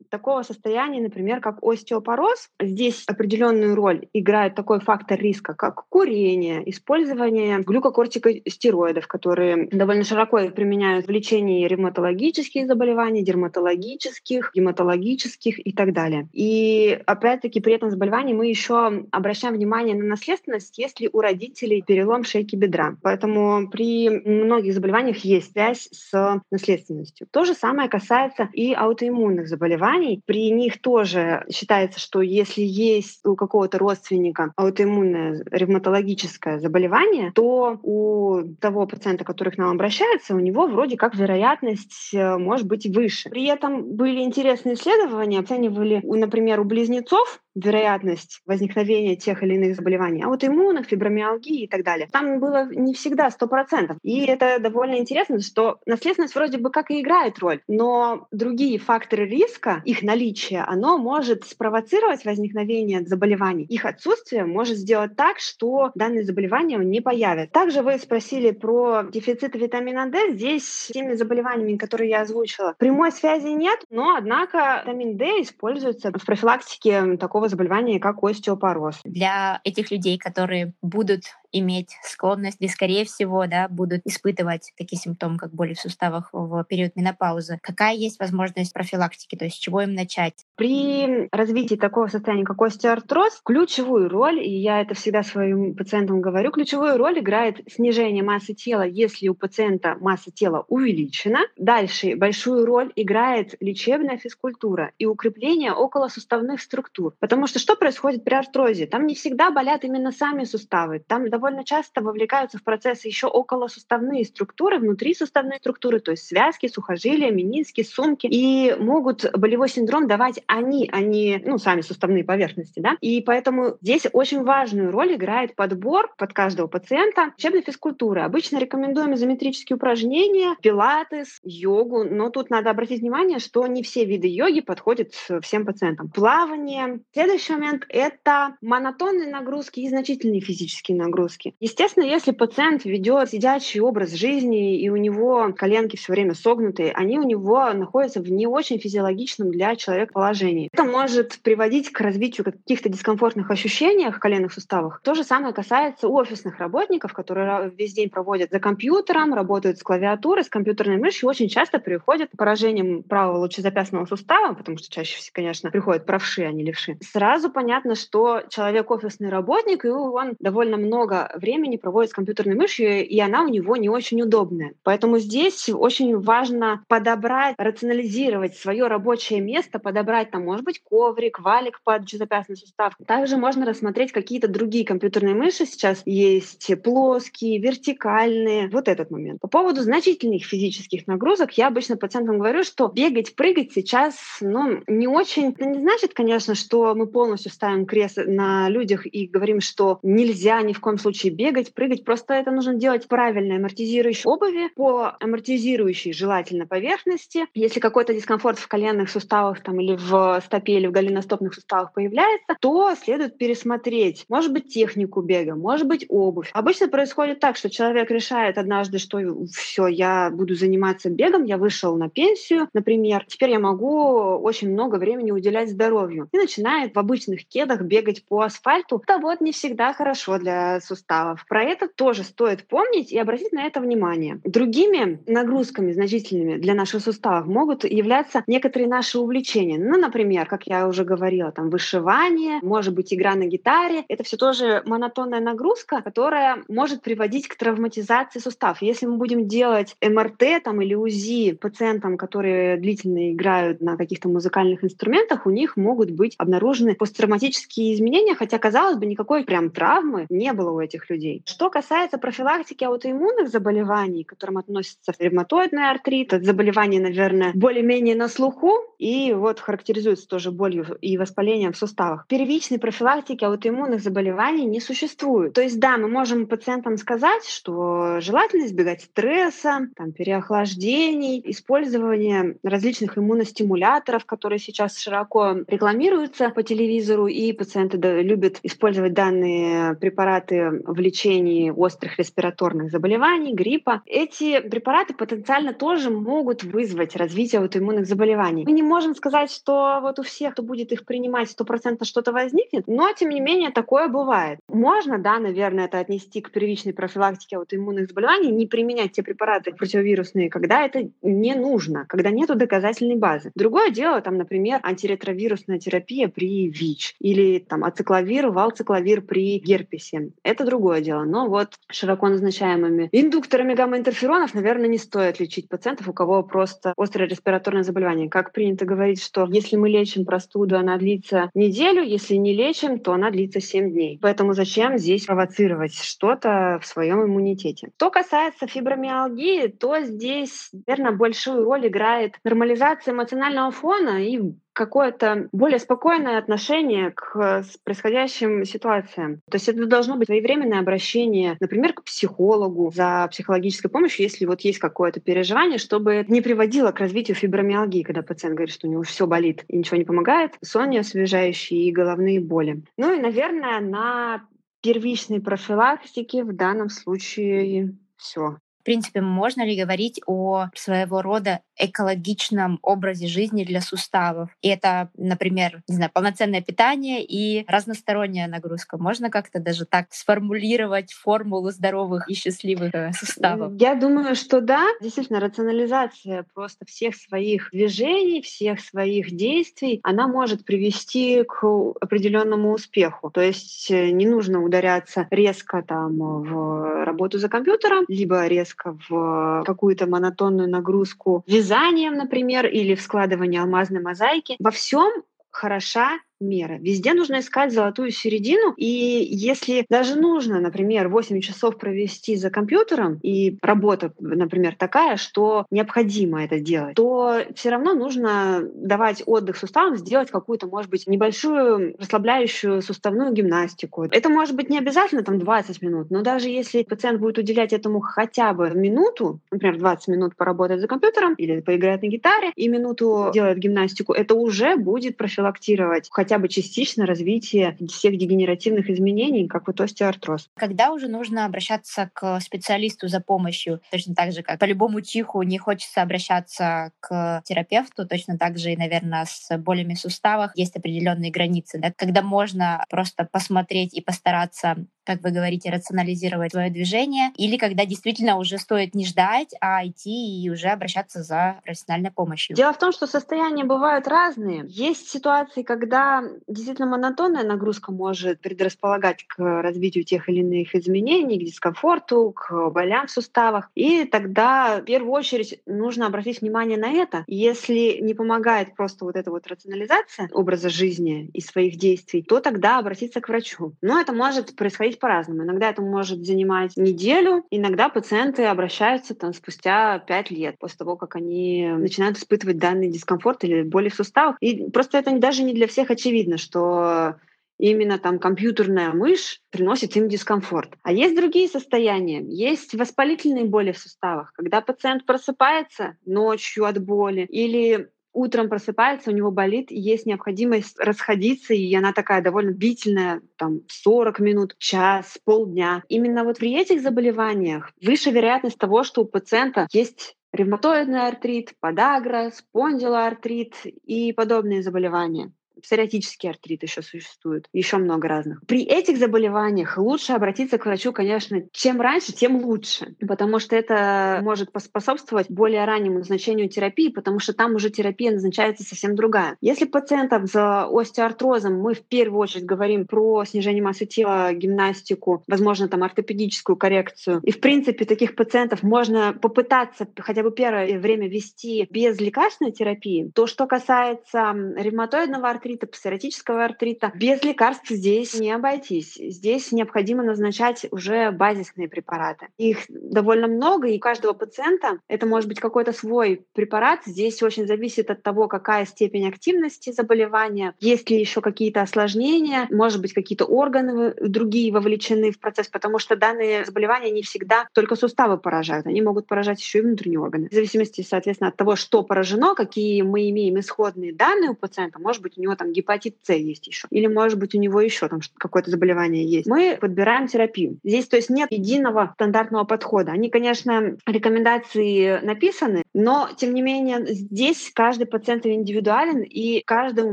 такого 0.09 0.43
состояния, 0.43 1.01
например, 1.01 1.41
как 1.41 1.63
остеопороз, 1.63 2.51
здесь 2.61 3.05
определенную 3.07 3.75
роль 3.75 4.07
играет 4.13 4.55
такой 4.55 4.81
фактор 4.81 5.19
риска, 5.19 5.55
как 5.55 5.85
курение, 5.89 6.69
использование 6.71 7.61
глюкокортикостероидов, 7.61 9.07
которые 9.07 9.69
довольно 9.69 10.05
широко 10.05 10.39
применяют 10.51 11.07
в 11.07 11.11
лечении 11.11 11.67
ревматологических 11.67 12.67
заболеваний, 12.67 13.25
дерматологических, 13.25 14.53
гематологических 14.55 15.67
и 15.67 15.73
так 15.73 15.93
далее. 15.93 16.29
И 16.33 17.01
опять-таки 17.07 17.61
при 17.61 17.75
этом 17.75 17.91
заболевании 17.91 18.35
мы 18.35 18.47
еще 18.47 19.07
обращаем 19.11 19.55
внимание 19.55 19.95
на 19.95 20.05
наследственность, 20.05 20.79
если 20.79 21.11
у 21.13 21.21
родителей 21.21 21.83
перелом 21.83 22.25
шейки 22.25 22.57
бедра. 22.57 22.97
Поэтому 23.03 23.69
при 23.69 24.09
многих 24.11 24.75
заболеваниях 24.75 25.19
есть 25.19 25.53
связь 25.53 25.89
с 25.93 26.41
наследственностью. 26.51 27.27
То 27.31 27.45
же 27.45 27.55
самое 27.55 27.89
касается 27.89 28.49
и 28.53 28.73
аутоиммунных 28.73 29.49
заболеваний, 29.49 29.98
заболеваний. 29.99 30.23
При 30.25 30.51
них 30.51 30.81
тоже 30.81 31.45
считается, 31.51 32.01
что 32.01 32.21
если 32.21 32.63
есть 32.63 33.25
у 33.27 33.37
какого-то 33.37 33.79
родственника 33.79 34.53
аутоиммунное 34.57 35.45
ревматологическое 35.51 36.59
заболевание, 36.59 37.33
то 37.35 37.79
у 37.83 38.43
того 38.61 38.87
пациента, 38.87 39.25
который 39.25 39.53
к 39.53 39.59
нам 39.59 39.71
обращается, 39.71 40.35
у 40.35 40.41
него 40.41 40.67
вроде 40.67 40.97
как 40.97 41.15
вероятность 41.15 42.11
э, 42.13 42.37
может 42.39 42.67
быть 42.67 42.87
выше. 42.87 43.31
При 43.31 43.47
этом 43.47 43.97
были 43.97 44.21
интересные 44.21 44.75
исследования, 44.75 45.41
оценивали, 45.41 46.01
например, 46.05 46.61
у 46.61 46.65
близнецов 46.65 47.41
вероятность 47.65 48.41
возникновения 48.47 49.17
тех 49.17 49.43
или 49.43 49.55
иных 49.55 49.77
заболеваний, 49.77 50.23
а 50.25 50.29
вот 50.29 50.45
иммунных, 50.45 50.87
фибромиалгии 50.87 51.65
и 51.65 51.69
так 51.69 51.85
далее. 51.85 52.09
Там 52.13 52.41
было 52.41 52.69
не 52.71 52.95
всегда 52.95 53.31
сто 53.31 53.47
процентов. 53.47 53.99
И 54.03 54.25
это 54.25 54.59
довольно 54.59 54.99
интересно, 54.99 55.41
что 55.41 55.79
наследственность 55.87 56.35
вроде 56.35 56.59
бы 56.59 56.71
как 56.71 56.91
и 56.91 57.01
играет 57.01 57.39
роль, 57.39 57.61
но 57.69 58.27
другие 58.31 58.79
факторы 58.79 59.27
риска, 59.27 59.83
их 59.85 60.03
наличие, 60.03 60.63
оно 60.63 60.99
может 60.99 61.45
спровоцировать 61.45 62.25
возникновение 62.25 63.05
заболеваний. 63.05 63.65
Их 63.65 63.85
отсутствие 63.85 64.45
может 64.45 64.77
сделать 64.77 65.17
так, 65.17 65.39
что 65.39 65.91
данные 65.95 66.25
заболевания 66.25 66.79
не 66.79 67.01
появятся. 67.01 67.53
Также 67.53 67.83
вы 67.83 67.99
спросили 67.99 68.51
про 68.51 69.05
дефицит 69.11 69.55
витамина 69.55 70.11
D. 70.11 70.33
Здесь 70.33 70.69
с 70.69 70.87
теми 70.89 71.15
заболеваниями, 71.15 71.77
которые 71.77 72.11
я 72.11 72.23
озвучила, 72.23 72.75
прямой 72.79 73.13
связи 73.13 73.49
нет, 73.49 73.81
но, 73.91 74.15
однако, 74.17 74.83
витамин 74.85 75.17
D 75.17 75.43
используется 75.43 76.13
в 76.13 76.25
профилактике 76.25 77.17
такого 77.17 77.48
заболевания, 77.49 77.99
как 77.99 78.23
остеопороз. 78.23 79.01
Для 79.05 79.61
этих 79.65 79.91
людей, 79.91 80.19
которые 80.19 80.75
будут 80.83 81.23
иметь 81.53 81.97
склонность, 82.03 82.59
или, 82.61 82.69
скорее 82.69 83.05
всего, 83.05 83.47
да, 83.47 83.69
будут 83.69 84.03
испытывать 84.05 84.73
такие 84.77 84.99
симптомы, 84.99 85.39
как 85.39 85.53
боли 85.53 85.75
в 85.75 85.81
суставах 85.81 86.31
в 86.33 86.65
период 86.65 86.97
менопаузы. 86.97 87.59
Какая 87.63 87.95
есть 87.95 88.19
возможность 88.19 88.73
профилактики, 88.73 89.37
то 89.37 89.45
есть 89.45 89.57
с 89.57 89.59
чего 89.59 89.83
им 89.83 89.95
начать? 89.95 90.45
При 90.57 91.29
развитии 91.33 91.77
такого 91.77 92.09
состояния, 92.09 92.45
как 92.45 92.61
остеоартроз, 92.61 93.41
ключевую 93.45 94.09
роль, 94.09 94.41
и 94.41 94.51
я 94.51 94.81
это 94.81 94.95
всегда 94.95 95.23
своим 95.23 95.75
пациентам 95.75 96.21
говорю, 96.21 96.51
ключевую 96.51 96.97
роль 96.97 97.19
играет 97.19 97.61
снижение 97.71 98.23
массы 98.23 98.55
тела, 98.55 98.83
если 98.83 99.29
у 99.29 99.35
пациента 99.35 99.97
масса 100.01 100.31
тела 100.31 100.65
увеличена. 100.69 101.41
Дальше 101.57 102.17
большую 102.17 102.67
роль 102.67 102.93
играет 102.97 103.55
лечебная 103.61 104.17
физкультура 104.17 104.93
и 104.99 105.07
укрепление 105.07 105.73
околосуставных 105.73 106.61
структур. 106.61 107.15
Потому 107.21 107.47
что 107.47 107.59
что 107.59 107.77
происходит 107.77 108.25
при 108.25 108.35
артрозе? 108.35 108.87
Там 108.87 109.07
не 109.07 109.15
всегда 109.15 109.51
болят 109.51 109.85
именно 109.85 110.13
сами 110.13 110.45
суставы, 110.45 111.03
там 111.07 111.29
довольно 111.39 111.65
часто 111.65 112.03
вовлекаются 112.03 112.59
в 112.59 112.65
процессы 112.65 113.07
еще 113.07 113.29
околосуставные 113.29 114.25
структуры, 114.25 114.79
внутри 114.79 115.15
суставной 115.15 115.59
структуры, 115.59 116.01
то 116.01 116.11
есть 116.11 116.27
связки, 116.27 116.67
сухожилия, 116.67 117.31
мениски, 117.31 117.85
сумки, 117.85 118.27
и 118.27 118.75
могут 118.75 119.25
болевой 119.37 119.69
синдром 119.69 120.09
давать 120.09 120.41
они, 120.49 120.91
а 120.93 121.01
не 121.01 121.41
ну, 121.45 121.59
сами 121.59 121.83
суставные 121.83 122.25
поверхности. 122.25 122.81
Да? 122.81 122.97
И 123.01 123.21
поэтому 123.21 123.77
здесь 123.81 124.07
очень 124.13 124.43
важную 124.43 124.91
роль 124.91 125.15
играет 125.15 125.55
подбор 125.55 126.13
под 126.19 126.33
каждого 126.33 126.67
пациента 126.67 127.33
учебной 127.39 127.63
физкультуры. 127.63 128.23
Обычно 128.23 128.59
рекомендуем 128.59 129.15
изометрические 129.15 129.77
упражнения, 129.77 130.57
пилатес, 130.61 131.39
йогу, 131.45 132.03
но 132.03 132.31
тут 132.31 132.51
надо 132.51 132.71
обратить 132.71 133.01
внимание, 133.01 133.39
что 133.39 133.65
не 133.69 133.85
все 133.85 134.05
виды 134.05 134.27
йоги 134.27 134.61
подходят 134.61 135.13
всем 135.13 135.65
пациентам. 135.65 136.11
Плавание. 136.11 137.01
Следующий 137.13 137.53
момент— 137.53 137.85
это 137.89 138.57
монотонные 138.61 139.31
нагрузки 139.31 139.79
и 139.81 139.89
значительные 139.89 140.41
физические 140.41 140.99
нагрузки 140.99 141.28
нагрузки. 141.29 141.55
Естественно, 141.61 142.05
если 142.05 142.33
пациент 142.33 142.85
ведет 142.85 143.31
сидячий 143.31 143.81
образ 143.81 144.13
жизни, 144.13 144.81
и 144.81 144.89
у 144.89 144.97
него 144.97 145.53
коленки 145.57 145.97
все 145.97 146.13
время 146.13 146.35
согнутые, 146.35 146.93
они 146.93 147.19
у 147.19 147.23
него 147.23 147.71
находятся 147.73 148.21
в 148.21 148.31
не 148.31 148.47
очень 148.47 148.79
физиологичном 148.79 149.51
для 149.51 149.77
человека 149.77 150.13
положении. 150.13 150.69
Это 150.73 150.85
может 150.85 151.39
приводить 151.43 151.91
к 151.91 152.01
развитию 152.01 152.45
каких-то 152.45 152.89
дискомфортных 152.89 153.51
ощущений 153.51 154.11
в 154.11 154.19
коленных 154.19 154.53
суставах. 154.53 155.01
То 155.05 155.15
же 155.15 155.25
самое 155.25 155.55
касается 155.55 156.09
офисных 156.09 156.59
работников, 156.59 157.13
которые 157.13 157.71
весь 157.77 157.93
день 157.93 158.09
проводят 158.09 158.51
за 158.51 158.61
компьютером, 158.61 159.35
работают 159.35 159.79
с 159.79 159.83
клавиатурой, 159.83 160.45
с 160.45 160.49
компьютерной 160.49 160.97
мышью, 160.97 161.29
очень 161.29 161.49
часто 161.49 161.79
приходят 161.79 162.31
к 162.31 162.37
поражениям 162.37 163.03
правого 163.03 163.39
лучезапястного 163.39 164.07
сустава, 164.07 164.55
потому 164.55 164.79
что 164.79 164.91
чаще 164.91 165.19
всего, 165.19 165.33
конечно, 165.35 165.71
приходят 165.71 166.07
правши, 166.07 166.43
а 166.43 166.53
не 166.53 166.65
левши. 166.65 166.99
Сразу 167.01 167.51
понятно, 167.51 167.95
что 167.95 168.43
человек 168.49 168.91
офисный 168.91 169.29
работник, 169.29 169.85
и 169.85 169.89
он 169.89 170.35
довольно 170.39 170.77
много 170.77 171.18
времени 171.35 171.77
проводит 171.77 172.11
с 172.11 172.15
компьютерной 172.15 172.55
мышью, 172.55 173.07
и 173.07 173.19
она 173.21 173.45
у 173.45 173.49
него 173.49 173.77
не 173.77 173.89
очень 173.89 174.21
удобная. 174.23 174.75
Поэтому 174.83 175.19
здесь 175.19 175.69
очень 175.69 176.19
важно 176.19 176.85
подобрать, 176.89 177.55
рационализировать 177.59 178.57
свое 178.57 178.87
рабочее 178.87 179.41
место, 179.41 179.79
подобрать 179.79 180.31
там, 180.31 180.45
может 180.45 180.65
быть, 180.65 180.81
коврик, 180.83 181.41
валик 181.41 181.81
под 181.83 182.11
безопасный 182.11 182.57
сустав. 182.57 182.95
Также 183.07 183.37
можно 183.37 183.67
рассмотреть 183.67 184.13
какие-то 184.13 184.49
другие 184.49 184.85
компьютерные 184.85 185.35
мыши. 185.35 185.67
Сейчас 185.67 186.03
есть 186.05 186.71
плоские, 186.83 187.59
вертикальные. 187.59 188.69
Вот 188.69 188.89
этот 188.89 189.11
момент. 189.11 189.41
По 189.41 189.49
поводу 189.49 189.83
значительных 189.83 190.45
физических 190.45 191.07
нагрузок 191.07 191.53
я 191.53 191.69
обычно 191.69 191.97
пациентам 191.97 192.39
говорю, 192.39 192.65
что 192.65 192.89
бегать, 192.89 193.35
прыгать 193.35 193.73
сейчас 193.73 194.17
ну, 194.41 194.83
не 194.87 195.07
очень... 195.07 195.51
Это 195.51 195.67
не 195.67 195.81
значит, 195.81 196.15
конечно, 196.15 196.55
что 196.55 196.95
мы 196.95 197.07
полностью 197.07 197.51
ставим 197.53 197.87
крест 197.87 198.19
на 198.19 198.69
людях 198.69 199.07
и 199.07 199.27
говорим, 199.27 199.61
что 199.61 199.99
нельзя 200.03 200.61
ни 200.63 200.73
в 200.73 200.81
коем 200.81 200.99
случае 200.99 201.08
бегать, 201.31 201.75
прыгать. 201.75 202.05
Просто 202.05 202.35
это 202.35 202.51
нужно 202.51 202.75
делать 202.75 203.09
правильно 203.09 203.57
амортизирующей 203.57 204.25
обуви 204.25 204.71
по 204.75 205.17
амортизирующей 205.21 206.13
желательно 206.13 206.67
поверхности. 206.67 207.47
Если 207.55 207.81
какой-то 207.81 208.15
дискомфорт 208.15 208.59
в 208.59 208.69
коленных 208.69 209.11
суставах 209.11 209.63
там, 209.63 209.81
или 209.81 209.97
в 209.97 210.41
стопе, 210.45 210.75
или 210.75 210.87
в 210.87 210.93
голеностопных 210.93 211.55
суставах 211.55 211.93
появляется, 211.93 212.57
то 212.61 212.95
следует 212.95 213.39
пересмотреть, 213.39 214.25
может 214.29 214.53
быть, 214.53 214.73
технику 214.73 215.23
бега, 215.23 215.55
может 215.55 215.87
быть, 215.87 216.07
обувь. 216.09 216.51
Обычно 216.53 216.89
происходит 216.89 217.41
так, 217.41 217.57
что 217.57 217.71
человек 217.71 218.11
решает 218.11 218.59
однажды, 218.59 218.99
что 218.99 219.19
все, 219.53 219.87
я 219.87 220.31
буду 220.31 220.55
заниматься 220.55 221.11
бегом, 221.11 221.45
я 221.45 221.57
вышел 221.57 221.97
на 221.97 222.09
пенсию, 222.09 222.69
например, 222.73 223.25
теперь 223.27 223.51
я 223.51 223.59
могу 223.59 224.39
очень 224.39 224.71
много 224.71 224.97
времени 224.97 225.31
уделять 225.31 225.71
здоровью. 225.71 226.29
И 226.33 226.37
начинает 226.37 226.95
в 226.95 226.99
обычных 226.99 227.47
кедах 227.47 227.83
бегать 227.83 228.25
по 228.27 228.43
асфальту. 228.43 229.03
Это 229.07 229.19
вот 229.19 229.41
не 229.41 229.53
всегда 229.53 229.93
хорошо 229.93 230.39
для 230.39 230.81
суставов 230.81 230.98
суставов. 230.99 231.45
Про 231.49 231.63
это 231.63 231.89
тоже 231.89 232.25
стоит 232.25 232.67
помнить 232.67 233.13
и 233.13 233.19
обратить 233.19 233.53
на 233.53 233.65
это 233.65 233.81
внимание. 233.81 234.41
Другими 234.45 235.21
нагрузками 235.27 235.93
значительными 235.93 236.57
для 236.57 236.75
наших 236.75 237.03
суставов 237.03 237.47
могут 237.47 237.85
являться 237.85 238.43
некоторые 238.47 238.89
наши 238.89 239.19
увлечения. 239.19 239.79
Ну, 239.79 239.99
например, 239.99 240.47
как 240.47 240.67
я 240.67 240.89
уже 240.89 241.05
говорила, 241.05 241.53
там 241.53 241.71
вышивание, 241.71 242.59
может 242.63 242.95
быть, 242.95 243.13
игра 243.15 243.35
на 243.35 243.47
гитаре. 243.47 244.05
Это 244.09 244.25
все 244.25 244.37
тоже 244.37 244.83
монотонная 244.87 245.41
нагрузка, 245.41 246.03
которая 246.03 246.65
может 246.69 247.03
приводить 247.03 247.49
к 247.49 247.57
травматизации 247.57 248.41
суставов. 248.41 248.83
Если 248.83 249.07
мы 249.07 249.17
будем 249.17 249.47
делать 249.47 249.97
МРТ 250.03 250.63
там, 250.65 250.81
или 250.81 250.95
УЗИ 250.95 251.53
пациентам, 251.53 252.17
которые 252.17 252.77
длительно 252.77 253.33
играют 253.33 253.81
на 253.81 253.97
каких-то 253.97 254.29
музыкальных 254.29 254.85
инструментах, 254.85 255.47
у 255.47 255.51
них 255.51 255.77
могут 255.77 256.11
быть 256.11 256.35
обнаружены 256.39 256.95
посттравматические 256.95 257.95
изменения, 257.95 258.35
хотя, 258.35 258.59
казалось 258.59 258.97
бы, 258.97 259.07
никакой 259.07 259.45
прям 259.45 259.71
травмы 259.71 260.27
не 260.29 260.53
было 260.53 260.71
у 260.71 260.81
этих 260.89 261.09
людей. 261.11 261.43
Что 261.47 261.71
касается 261.71 262.19
профилактики 262.19 262.85
аутоиммунных 262.85 263.49
заболеваний, 263.49 264.25
к 264.25 264.31
которым 264.31 264.59
относится 264.59 265.13
ревматоидный 265.19 265.91
артрит, 265.91 266.33
это 266.33 266.45
заболевание, 266.45 267.01
наверное, 267.01 267.53
более-менее 267.55 268.17
на 268.17 268.29
слуху, 268.29 268.73
и 268.99 269.33
вот 269.33 269.61
характеризуется 269.61 270.27
тоже 270.27 270.51
болью 270.51 270.97
и 271.01 271.17
воспалением 271.19 271.73
в 271.73 271.77
суставах. 271.77 272.27
Первичной 272.29 272.79
профилактики 272.79 273.45
аутоиммунных 273.45 274.01
заболеваний 274.01 274.67
не 274.67 274.81
существует. 274.81 275.53
То 275.53 275.63
есть, 275.63 275.79
да, 275.79 275.97
мы 275.97 276.09
можем 276.09 276.47
пациентам 276.47 276.97
сказать, 276.97 277.45
что 277.45 278.21
желательно 278.21 278.67
избегать 278.67 279.03
стресса, 279.03 279.89
там, 279.97 280.13
переохлаждений, 280.13 281.43
использования 281.45 282.57
различных 282.63 283.19
иммуностимуляторов, 283.19 284.25
которые 284.25 284.59
сейчас 284.59 284.99
широко 284.99 285.59
рекламируются 285.67 286.51
по 286.51 286.63
телевизору, 286.63 287.27
и 287.27 287.53
пациенты 287.53 287.99
любят 288.23 288.61
использовать 288.63 289.13
данные 289.13 289.95
препараты 289.95 290.78
в 290.85 290.99
лечении 290.99 291.71
острых 291.71 292.19
респираторных 292.19 292.91
заболеваний, 292.91 293.55
гриппа. 293.55 294.03
Эти 294.07 294.61
препараты 294.61 295.15
потенциально 295.15 295.73
тоже 295.73 296.11
могут 296.11 296.65
вызвать 296.65 297.17
развитие 297.17 297.61
аутоиммунных 297.61 298.07
заболеваний. 298.07 298.65
Мы 298.65 298.73
не 298.73 298.83
можем 298.83 299.15
сказать, 299.15 299.51
что 299.51 299.99
вот 300.03 300.19
у 300.19 300.23
всех, 300.23 300.53
кто 300.53 300.63
будет 300.63 300.93
их 300.93 301.05
принимать, 301.05 301.51
стопроцентно 301.51 302.07
что-то 302.07 302.33
возникнет, 302.33 302.85
но 302.87 303.13
тем 303.13 303.31
не 303.31 303.41
менее 303.41 303.71
такое 303.71 304.09
бывает. 304.09 304.59
Можно, 304.69 305.19
да, 305.19 305.39
наверное, 305.39 305.87
это 305.87 305.99
отнести 305.99 306.41
к 306.41 306.51
первичной 306.51 306.93
профилактике 306.93 307.57
аутоиммунных 307.57 308.09
заболеваний, 308.09 308.51
не 308.51 308.67
применять 308.67 309.13
те 309.13 309.23
препараты 309.23 309.73
противовирусные, 309.73 310.51
когда 310.51 310.85
это 310.85 311.09
не 311.23 311.55
нужно, 311.55 312.07
когда 312.09 312.31
нет 312.31 312.49
доказательной 312.49 313.17
базы. 313.17 313.51
Другое 313.55 313.91
дело, 313.91 314.21
там, 314.21 314.39
например, 314.39 314.81
антиретровирусная 314.83 315.79
терапия 315.79 316.29
при 316.29 316.69
ВИЧ 316.69 317.17
или 317.21 317.59
там 317.59 317.85
ацикловир, 317.85 318.49
валцикловир 318.49 319.21
при 319.21 319.59
герпесе. 319.59 320.31
Это 320.43 320.65
другое 320.69 321.01
дело. 321.01 321.25
Но 321.25 321.49
вот 321.49 321.75
широко 321.91 322.29
назначаемыми 322.29 323.09
индукторами 323.13 323.75
гамма-интерферонов, 323.75 324.55
наверное, 324.55 324.89
не 324.89 324.99
стоит 324.99 325.41
лечить 325.41 325.69
пациентов, 325.69 326.09
у 326.09 326.13
кого 326.13 326.43
просто 326.43 326.93
острое 326.97 327.29
респираторное 327.29 327.83
заболевание. 327.83 328.29
Как 328.29 328.53
принято 328.53 328.85
говорить, 328.85 329.23
что 329.23 329.47
если 329.51 329.77
мы 329.77 329.89
лечим 329.89 330.25
простуду, 330.25 330.77
она 330.77 330.97
длится 330.97 331.51
неделю, 331.55 332.03
если 332.03 332.35
не 332.35 332.55
лечим, 332.55 333.01
то 333.01 333.13
она 333.13 333.31
длится 333.31 333.61
7 333.61 333.91
дней. 333.91 334.19
Поэтому 334.21 334.53
зачем 334.53 334.99
здесь 334.99 335.27
провоцировать 335.27 335.95
что-то 335.95 336.79
в 336.83 336.87
своем 336.87 337.25
иммунитете? 337.25 337.91
Что 337.97 338.11
касается 338.11 338.67
фибромиалгии, 338.67 339.69
то 339.69 340.01
здесь, 340.01 340.71
наверное, 340.87 341.13
большую 341.13 341.65
роль 341.65 341.87
играет 341.87 342.35
нормализация 342.45 343.15
эмоционального 343.15 343.71
фона 343.71 344.25
и 344.25 344.41
какое-то 344.79 345.49
более 345.51 345.81
спокойное 345.81 346.39
отношение 346.39 347.11
к 347.11 347.65
происходящим 347.83 348.65
ситуациям. 348.65 349.41
То 349.51 349.57
есть 349.57 349.69
это 349.69 349.87
должно 349.87 350.17
быть 350.17 350.29
своевременное 350.29 350.79
обращение, 350.79 351.57
например, 351.59 351.95
к 351.95 352.05
психологу 352.05 352.93
за 352.95 353.27
психологической 353.29 353.91
помощью, 353.91 354.23
если 354.23 354.47
вот 354.47 354.61
есть 354.61 354.79
какое-то 354.79 355.21
переживание, 355.21 355.79
чтобы 355.79 356.25
не 356.29 356.41
приводило 356.41 356.93
к 356.93 357.01
развитию 357.01 357.37
фибромиалгии, 357.37 358.05
когда 358.05 358.23
пациент 358.23 358.55
говорит, 358.55 358.73
что 358.73 358.87
у 358.87 358.91
него 358.91 359.03
все 359.03 359.27
болит 359.27 359.65
и 359.67 359.77
ничего 359.77 359.97
не 359.97 360.05
помогает, 360.05 360.53
сон 360.63 360.97
освежающие 360.97 361.81
и 361.81 361.93
головные 361.93 362.41
боли. 362.41 362.83
Ну 362.97 363.13
и, 363.13 363.21
наверное, 363.21 363.81
на 363.81 364.45
первичной 364.81 365.41
профилактике 365.41 366.45
в 366.45 366.55
данном 366.55 366.89
случае 366.89 367.97
все. 368.17 368.59
Принципе, 368.89 369.21
можно 369.21 369.67
ли 369.67 369.79
говорить 369.79 370.19
о 370.25 370.69
своего 370.75 371.21
рода 371.21 371.61
экологичном 371.79 372.79
образе 372.83 373.27
жизни 373.27 373.65
для 373.65 373.81
суставов. 373.81 374.51
И 374.63 374.69
это, 374.69 375.11
например, 375.17 375.83
не 375.89 375.95
знаю, 375.95 376.11
полноценное 376.13 376.61
питание 376.61 377.25
и 377.25 377.65
разносторонняя 377.69 378.49
нагрузка. 378.49 378.99
Можно 378.99 379.31
как-то 379.31 379.61
даже 379.61 379.85
так 379.85 380.07
сформулировать 380.11 381.13
формулу 381.13 381.71
здоровых 381.71 382.29
и 382.31 382.35
счастливых 382.35 382.95
э, 382.95 383.13
суставов? 383.13 383.73
Я 383.79 383.95
думаю, 383.95 384.35
что 384.35 384.61
да. 384.61 384.87
Действительно, 385.01 385.41
рационализация 385.41 386.47
просто 386.55 386.85
всех 386.87 387.15
своих 387.15 387.69
движений, 387.71 388.43
всех 388.43 388.81
своих 388.81 389.31
действий, 389.37 390.01
она 390.03 390.27
может 390.27 390.65
привести 390.65 391.45
к 391.45 391.63
определенному 392.01 392.73
успеху. 392.73 393.31
То 393.31 393.41
есть 393.41 393.91
э, 393.91 394.11
не 394.11 394.27
нужно 394.27 394.63
ударяться 394.65 395.27
резко 395.31 395.83
там 395.87 396.17
в 396.19 397.05
работу 397.05 397.39
за 397.39 397.49
компьютером, 397.49 398.05
либо 398.09 398.47
резко 398.47 398.78
в 398.85 399.63
какую-то 399.67 400.07
монотонную 400.07 400.69
нагрузку 400.69 401.43
вязанием, 401.47 402.15
например, 402.15 402.67
или 402.67 402.95
в 402.95 403.03
складывании 403.03 403.59
алмазной 403.59 404.01
мозаики. 404.01 404.57
Во 404.59 404.71
всем 404.71 405.11
хороша 405.51 406.19
мера. 406.41 406.79
Везде 406.79 407.15
нужно 407.15 407.41
искать 407.41 407.73
золотую 407.73 408.11
середину, 408.11 408.75
и 408.77 408.87
если 408.87 409.85
даже 409.89 410.17
нужно, 410.17 410.61
например, 410.61 411.09
8 411.09 411.41
часов 411.41 411.79
провести 411.79 412.37
за 412.37 412.51
компьютером, 412.51 413.19
и 413.23 413.59
работа, 413.63 414.13
например, 414.19 414.77
такая, 414.77 415.17
что 415.17 415.67
необходимо 415.71 416.45
это 416.45 416.61
делать, 416.61 416.95
то 416.95 417.41
все 417.55 417.71
равно 417.71 417.95
нужно 417.95 418.63
давать 418.75 419.23
отдых 419.27 419.57
суставам, 419.57 419.97
сделать 419.97 420.31
какую-то, 420.31 420.67
может 420.67 420.91
быть, 420.91 421.07
небольшую 421.07 421.97
расслабляющую 421.99 422.83
суставную 422.83 423.33
гимнастику. 423.33 424.05
Это 424.05 424.29
может 424.29 424.55
быть 424.55 424.71
не 424.71 424.79
обязательно 424.79 425.23
там 425.23 425.39
20 425.39 425.83
минут, 425.83 426.11
но 426.11 426.23
даже 426.23 426.49
если 426.49 426.83
пациент 426.83 427.21
будет 427.21 427.39
уделять 427.39 427.73
этому 427.73 428.01
хотя 428.01 428.53
бы 428.53 428.71
минуту, 428.71 429.41
например, 429.51 429.79
20 429.79 430.09
минут 430.09 430.37
поработать 430.37 430.81
за 430.81 430.87
компьютером 430.87 431.35
или 431.35 431.61
поиграть 431.61 432.03
на 432.03 432.07
гитаре, 432.07 432.53
и 432.55 432.69
минуту 432.69 433.31
делать 433.33 433.59
гимнастику, 433.59 434.13
это 434.13 434.35
уже 434.35 434.77
будет 434.77 435.17
профилактировать 435.17 436.09
хотя 436.11 436.28
бы 436.37 436.49
частично 436.49 437.07
развитие 437.07 437.79
всех 437.89 438.19
дегенеративных 438.19 438.91
изменений, 438.91 439.49
как 439.49 439.67
вот 439.69 439.81
остеоартроз. 439.81 440.51
Когда 440.57 440.93
уже 440.93 441.09
нужно 441.09 441.47
обращаться 441.47 442.11
к 442.13 442.41
специалисту 442.41 443.09
за 443.09 443.21
помощью? 443.21 443.81
Точно 443.91 444.15
так 444.15 444.33
же, 444.33 444.43
как 444.43 444.59
по 444.59 444.67
любому 444.67 445.01
чиху 445.01 445.41
не 445.43 445.57
хочется 445.57 446.03
обращаться 446.03 446.93
к 447.01 447.43
терапевту, 447.45 448.07
точно 448.07 448.37
так 448.37 448.59
же 448.59 448.73
и, 448.73 448.77
наверное, 448.77 449.25
с 449.27 449.57
болями 449.57 449.95
в 449.95 450.01
суставах 450.01 450.53
есть 450.57 450.77
определенные 450.77 451.31
границы, 451.31 451.79
да, 451.79 451.93
когда 451.97 452.21
можно 452.23 452.85
просто 452.91 453.25
посмотреть 453.25 453.95
и 453.95 454.03
постараться 454.03 454.77
как 455.09 455.23
вы 455.23 455.31
говорите, 455.31 455.71
рационализировать 455.71 456.53
свое 456.53 456.69
движение, 456.69 457.31
или 457.39 457.57
когда 457.57 457.87
действительно 457.87 458.37
уже 458.37 458.59
стоит 458.59 458.95
не 458.95 459.07
ждать, 459.07 459.55
а 459.59 459.87
идти 459.87 460.43
и 460.43 460.51
уже 460.51 460.69
обращаться 460.69 461.23
за 461.23 461.61
профессиональной 461.65 462.11
помощью? 462.11 462.55
Дело 462.55 462.75
в 462.75 462.79
том, 462.79 462.93
что 462.93 463.07
состояния 463.07 463.65
бывают 463.65 464.07
разные. 464.07 464.67
Есть 464.69 465.09
ситуации, 465.09 465.63
когда 465.63 466.23
действительно 466.47 466.89
монотонная 466.89 467.43
нагрузка 467.43 467.91
может 467.91 468.43
предрасполагать 468.43 469.25
к 469.27 469.39
развитию 469.63 470.05
тех 470.05 470.29
или 470.29 470.41
иных 470.41 470.75
изменений, 470.75 471.39
к 471.39 471.47
дискомфорту, 471.47 472.33
к 472.33 472.69
болям 472.69 473.07
в 473.07 473.11
суставах. 473.11 473.71
И 473.75 474.05
тогда 474.05 474.81
в 474.83 474.85
первую 474.85 475.13
очередь 475.13 475.63
нужно 475.65 476.07
обратить 476.07 476.43
внимание 476.43 476.77
на 476.77 476.91
это. 476.91 477.25
Если 477.29 477.99
не 478.03 478.13
помогает 478.13 478.77
просто 478.77 479.07
вот 479.07 479.17
эта 479.17 479.31
вот 479.31 479.47
рационализация 479.47 480.29
образа 480.35 480.69
жизни 480.69 481.31
и 481.33 481.41
своих 481.41 481.79
действий, 481.79 482.23
то 482.23 482.41
тогда 482.41 482.79
обратиться 482.79 483.23
к 483.23 483.31
врачу. 483.31 483.73
Но 483.81 483.99
это 483.99 484.13
может 484.13 484.55
происходить 484.55 484.98
происходить 484.99 485.01
по-разному. 485.01 485.45
Иногда 485.45 485.71
это 485.71 485.83
может 485.83 486.25
занимать 486.25 486.77
неделю, 486.77 487.45
иногда 487.51 487.89
пациенты 487.89 488.45
обращаются 488.45 489.15
там 489.15 489.33
спустя 489.33 489.99
пять 490.01 490.31
лет 490.31 490.57
после 490.59 490.79
того, 490.79 490.97
как 490.97 491.17
они 491.17 491.69
начинают 491.77 492.19
испытывать 492.19 492.59
данный 492.59 492.91
дискомфорт 492.91 493.45
или 493.45 493.63
боли 493.63 493.89
в 493.89 493.95
суставах. 493.95 494.37
И 494.41 494.71
просто 494.71 494.99
это 494.99 495.17
даже 495.19 495.43
не 495.43 495.55
для 495.55 495.67
всех 495.67 495.91
очевидно, 495.91 496.39
что 496.39 497.17
именно 497.59 497.99
там 497.99 498.19
компьютерная 498.19 498.93
мышь 498.93 499.41
приносит 499.51 499.97
им 499.97 500.09
дискомфорт. 500.09 500.75
А 500.83 500.93
есть 500.93 501.17
другие 501.17 501.49
состояния. 501.49 502.23
Есть 502.23 502.75
воспалительные 502.75 503.45
боли 503.45 503.73
в 503.73 503.79
суставах, 503.79 504.33
когда 504.35 504.61
пациент 504.61 505.07
просыпается 505.07 505.97
ночью 506.07 506.65
от 506.65 506.79
боли 506.79 507.23
или 507.23 507.89
утром 508.19 508.49
просыпается, 508.49 509.11
у 509.11 509.15
него 509.15 509.31
болит, 509.31 509.71
и 509.71 509.79
есть 509.79 510.07
необходимость 510.07 510.79
расходиться, 510.79 511.55
и 511.55 511.75
она 511.75 511.93
такая 511.93 512.23
довольно 512.23 512.53
длительная, 512.53 513.23
там 513.37 513.61
40 513.69 514.21
минут, 514.21 514.57
час, 514.59 515.19
полдня. 515.25 515.83
Именно 515.89 516.25
вот 516.25 516.39
при 516.39 516.55
этих 516.55 516.83
заболеваниях 516.83 517.73
выше 517.81 518.11
вероятность 518.11 518.59
того, 518.59 518.83
что 518.83 519.03
у 519.03 519.05
пациента 519.05 519.69
есть 519.73 520.17
ревматоидный 520.33 521.07
артрит, 521.07 521.55
подагра, 521.61 522.31
спондилоартрит 522.35 523.55
и 523.65 524.13
подобные 524.13 524.63
заболевания. 524.63 525.33
Псориатический 525.63 526.31
артрит 526.31 526.63
еще 526.63 526.83
существует, 526.83 527.49
еще 527.53 527.77
много 527.79 528.09
разных. 528.09 528.41
При 528.47 528.63
этих 528.63 528.99
заболеваниях 528.99 529.79
лучше 529.79 530.13
обратиться 530.13 530.59
к 530.59 530.67
врачу, 530.67 530.93
конечно, 530.93 531.43
чем 531.53 531.81
раньше, 531.81 532.13
тем 532.13 532.45
лучше, 532.45 532.95
потому 533.07 533.39
что 533.39 533.57
это 533.57 534.21
может 534.23 534.53
поспособствовать 534.53 535.31
более 535.31 535.65
раннему 535.65 535.99
назначению 535.99 536.49
терапии, 536.49 536.89
потому 536.89 537.19
что 537.19 537.33
там 537.33 537.55
уже 537.55 537.71
терапия 537.71 538.13
назначается 538.13 538.65
совсем 538.65 538.95
другая. 538.95 539.37
Если 539.41 539.65
пациентам 539.65 540.27
за 540.27 540.65
остеоартрозом 540.65 541.59
мы 541.61 541.75
в 541.75 541.85
первую 541.85 542.21
очередь 542.21 542.45
говорим 542.45 542.87
про 542.87 543.25
снижение 543.25 543.63
массы 543.63 543.87
тела, 543.87 544.33
гимнастику, 544.33 545.25
возможно, 545.27 545.69
там 545.69 545.83
ортопедическую 545.83 546.57
коррекцию, 546.57 547.21
и 547.23 547.31
в 547.31 547.41
принципе 547.41 547.85
таких 547.85 548.15
пациентов 548.15 548.63
можно 548.63 549.13
попытаться 549.13 549.87
хотя 549.99 550.23
бы 550.23 550.31
первое 550.31 550.79
время 550.79 551.09
вести 551.09 551.67
без 551.71 552.01
лекарственной 552.01 552.53
терапии, 552.53 553.11
то, 553.15 553.27
что 553.27 553.47
касается 553.47 554.35
ревматоидного 554.57 555.29
артрита, 555.29 555.48
псориатического 555.57 556.45
артрита, 556.45 556.93
без 556.95 557.23
лекарств 557.23 557.69
здесь 557.71 558.19
не 558.19 558.31
обойтись. 558.31 558.95
Здесь 558.95 559.53
необходимо 559.53 560.03
назначать 560.03 560.67
уже 560.71 561.11
базисные 561.11 561.69
препараты. 561.69 562.29
Их 562.37 562.59
довольно 562.69 563.27
много, 563.27 563.69
и 563.69 563.77
у 563.77 563.81
каждого 563.81 564.13
пациента 564.13 564.79
это 564.89 565.07
может 565.07 565.29
быть 565.29 565.41
какой-то 565.41 565.73
свой 565.73 566.25
препарат. 566.35 566.81
Здесь 566.87 567.23
очень 567.23 567.47
зависит 567.47 567.91
от 567.91 568.03
того, 568.03 568.29
какая 568.29 568.67
степень 568.67 569.09
активности 569.09 569.73
заболевания, 569.73 570.55
есть 570.61 570.91
ли 570.91 570.99
еще 570.99 571.21
какие-то 571.21 571.63
осложнения, 571.63 572.47
может 572.51 572.81
быть, 572.81 572.93
какие-то 572.93 573.25
органы 573.25 573.95
другие 574.01 574.53
вовлечены 574.53 575.11
в 575.11 575.19
процесс, 575.19 575.49
потому 575.49 575.79
что 575.79 575.97
данные 575.97 576.45
заболевания 576.45 576.91
не 576.91 577.03
всегда 577.03 577.49
только 577.55 577.77
суставы 577.77 578.19
поражают, 578.19 578.67
они 578.67 578.83
могут 578.83 579.07
поражать 579.07 579.41
еще 579.41 579.59
и 579.59 579.63
внутренние 579.63 580.01
органы. 580.01 580.29
В 580.29 580.35
зависимости, 580.35 580.83
соответственно, 580.83 581.31
от 581.31 581.37
того, 581.37 581.57
что 581.57 581.83
поражено, 581.83 582.35
какие 582.35 582.83
мы 582.83 583.09
имеем 583.11 583.39
исходные 583.39 583.93
данные 583.93 584.31
у 584.31 584.35
пациента, 584.35 584.79
может 584.79 585.03
быть, 585.03 585.19
у 585.19 585.21
него 585.21 585.35
там 585.39 585.53
гепатит 585.53 585.97
С 586.03 586.13
есть 586.13 586.47
еще, 586.47 586.69
или 586.71 586.87
может 586.87 587.19
быть, 587.19 587.35
у 587.35 587.39
него 587.39 587.61
еще 587.61 587.89
там 587.89 588.01
какое-то 588.19 588.51
заболевание 588.51 589.05
есть. 589.05 589.27
Мы 589.27 589.57
подбираем 589.61 590.07
терапию. 590.09 590.59
Здесь, 590.65 590.89
то 590.89 590.97
есть, 590.97 591.11
нет 591.11 591.31
единого 591.31 591.93
стандартного 591.95 592.45
подхода. 592.45 592.93
Они, 592.93 593.09
конечно, 593.09 593.77
рекомендации 593.87 595.01
написаны, 595.03 595.63
но, 595.75 596.09
тем 596.17 596.35
не 596.35 596.43
менее, 596.43 596.87
здесь 596.87 597.51
каждый 597.55 597.87
пациент 597.87 598.27
индивидуален, 598.27 599.03
и 599.03 599.43
каждому 599.45 599.93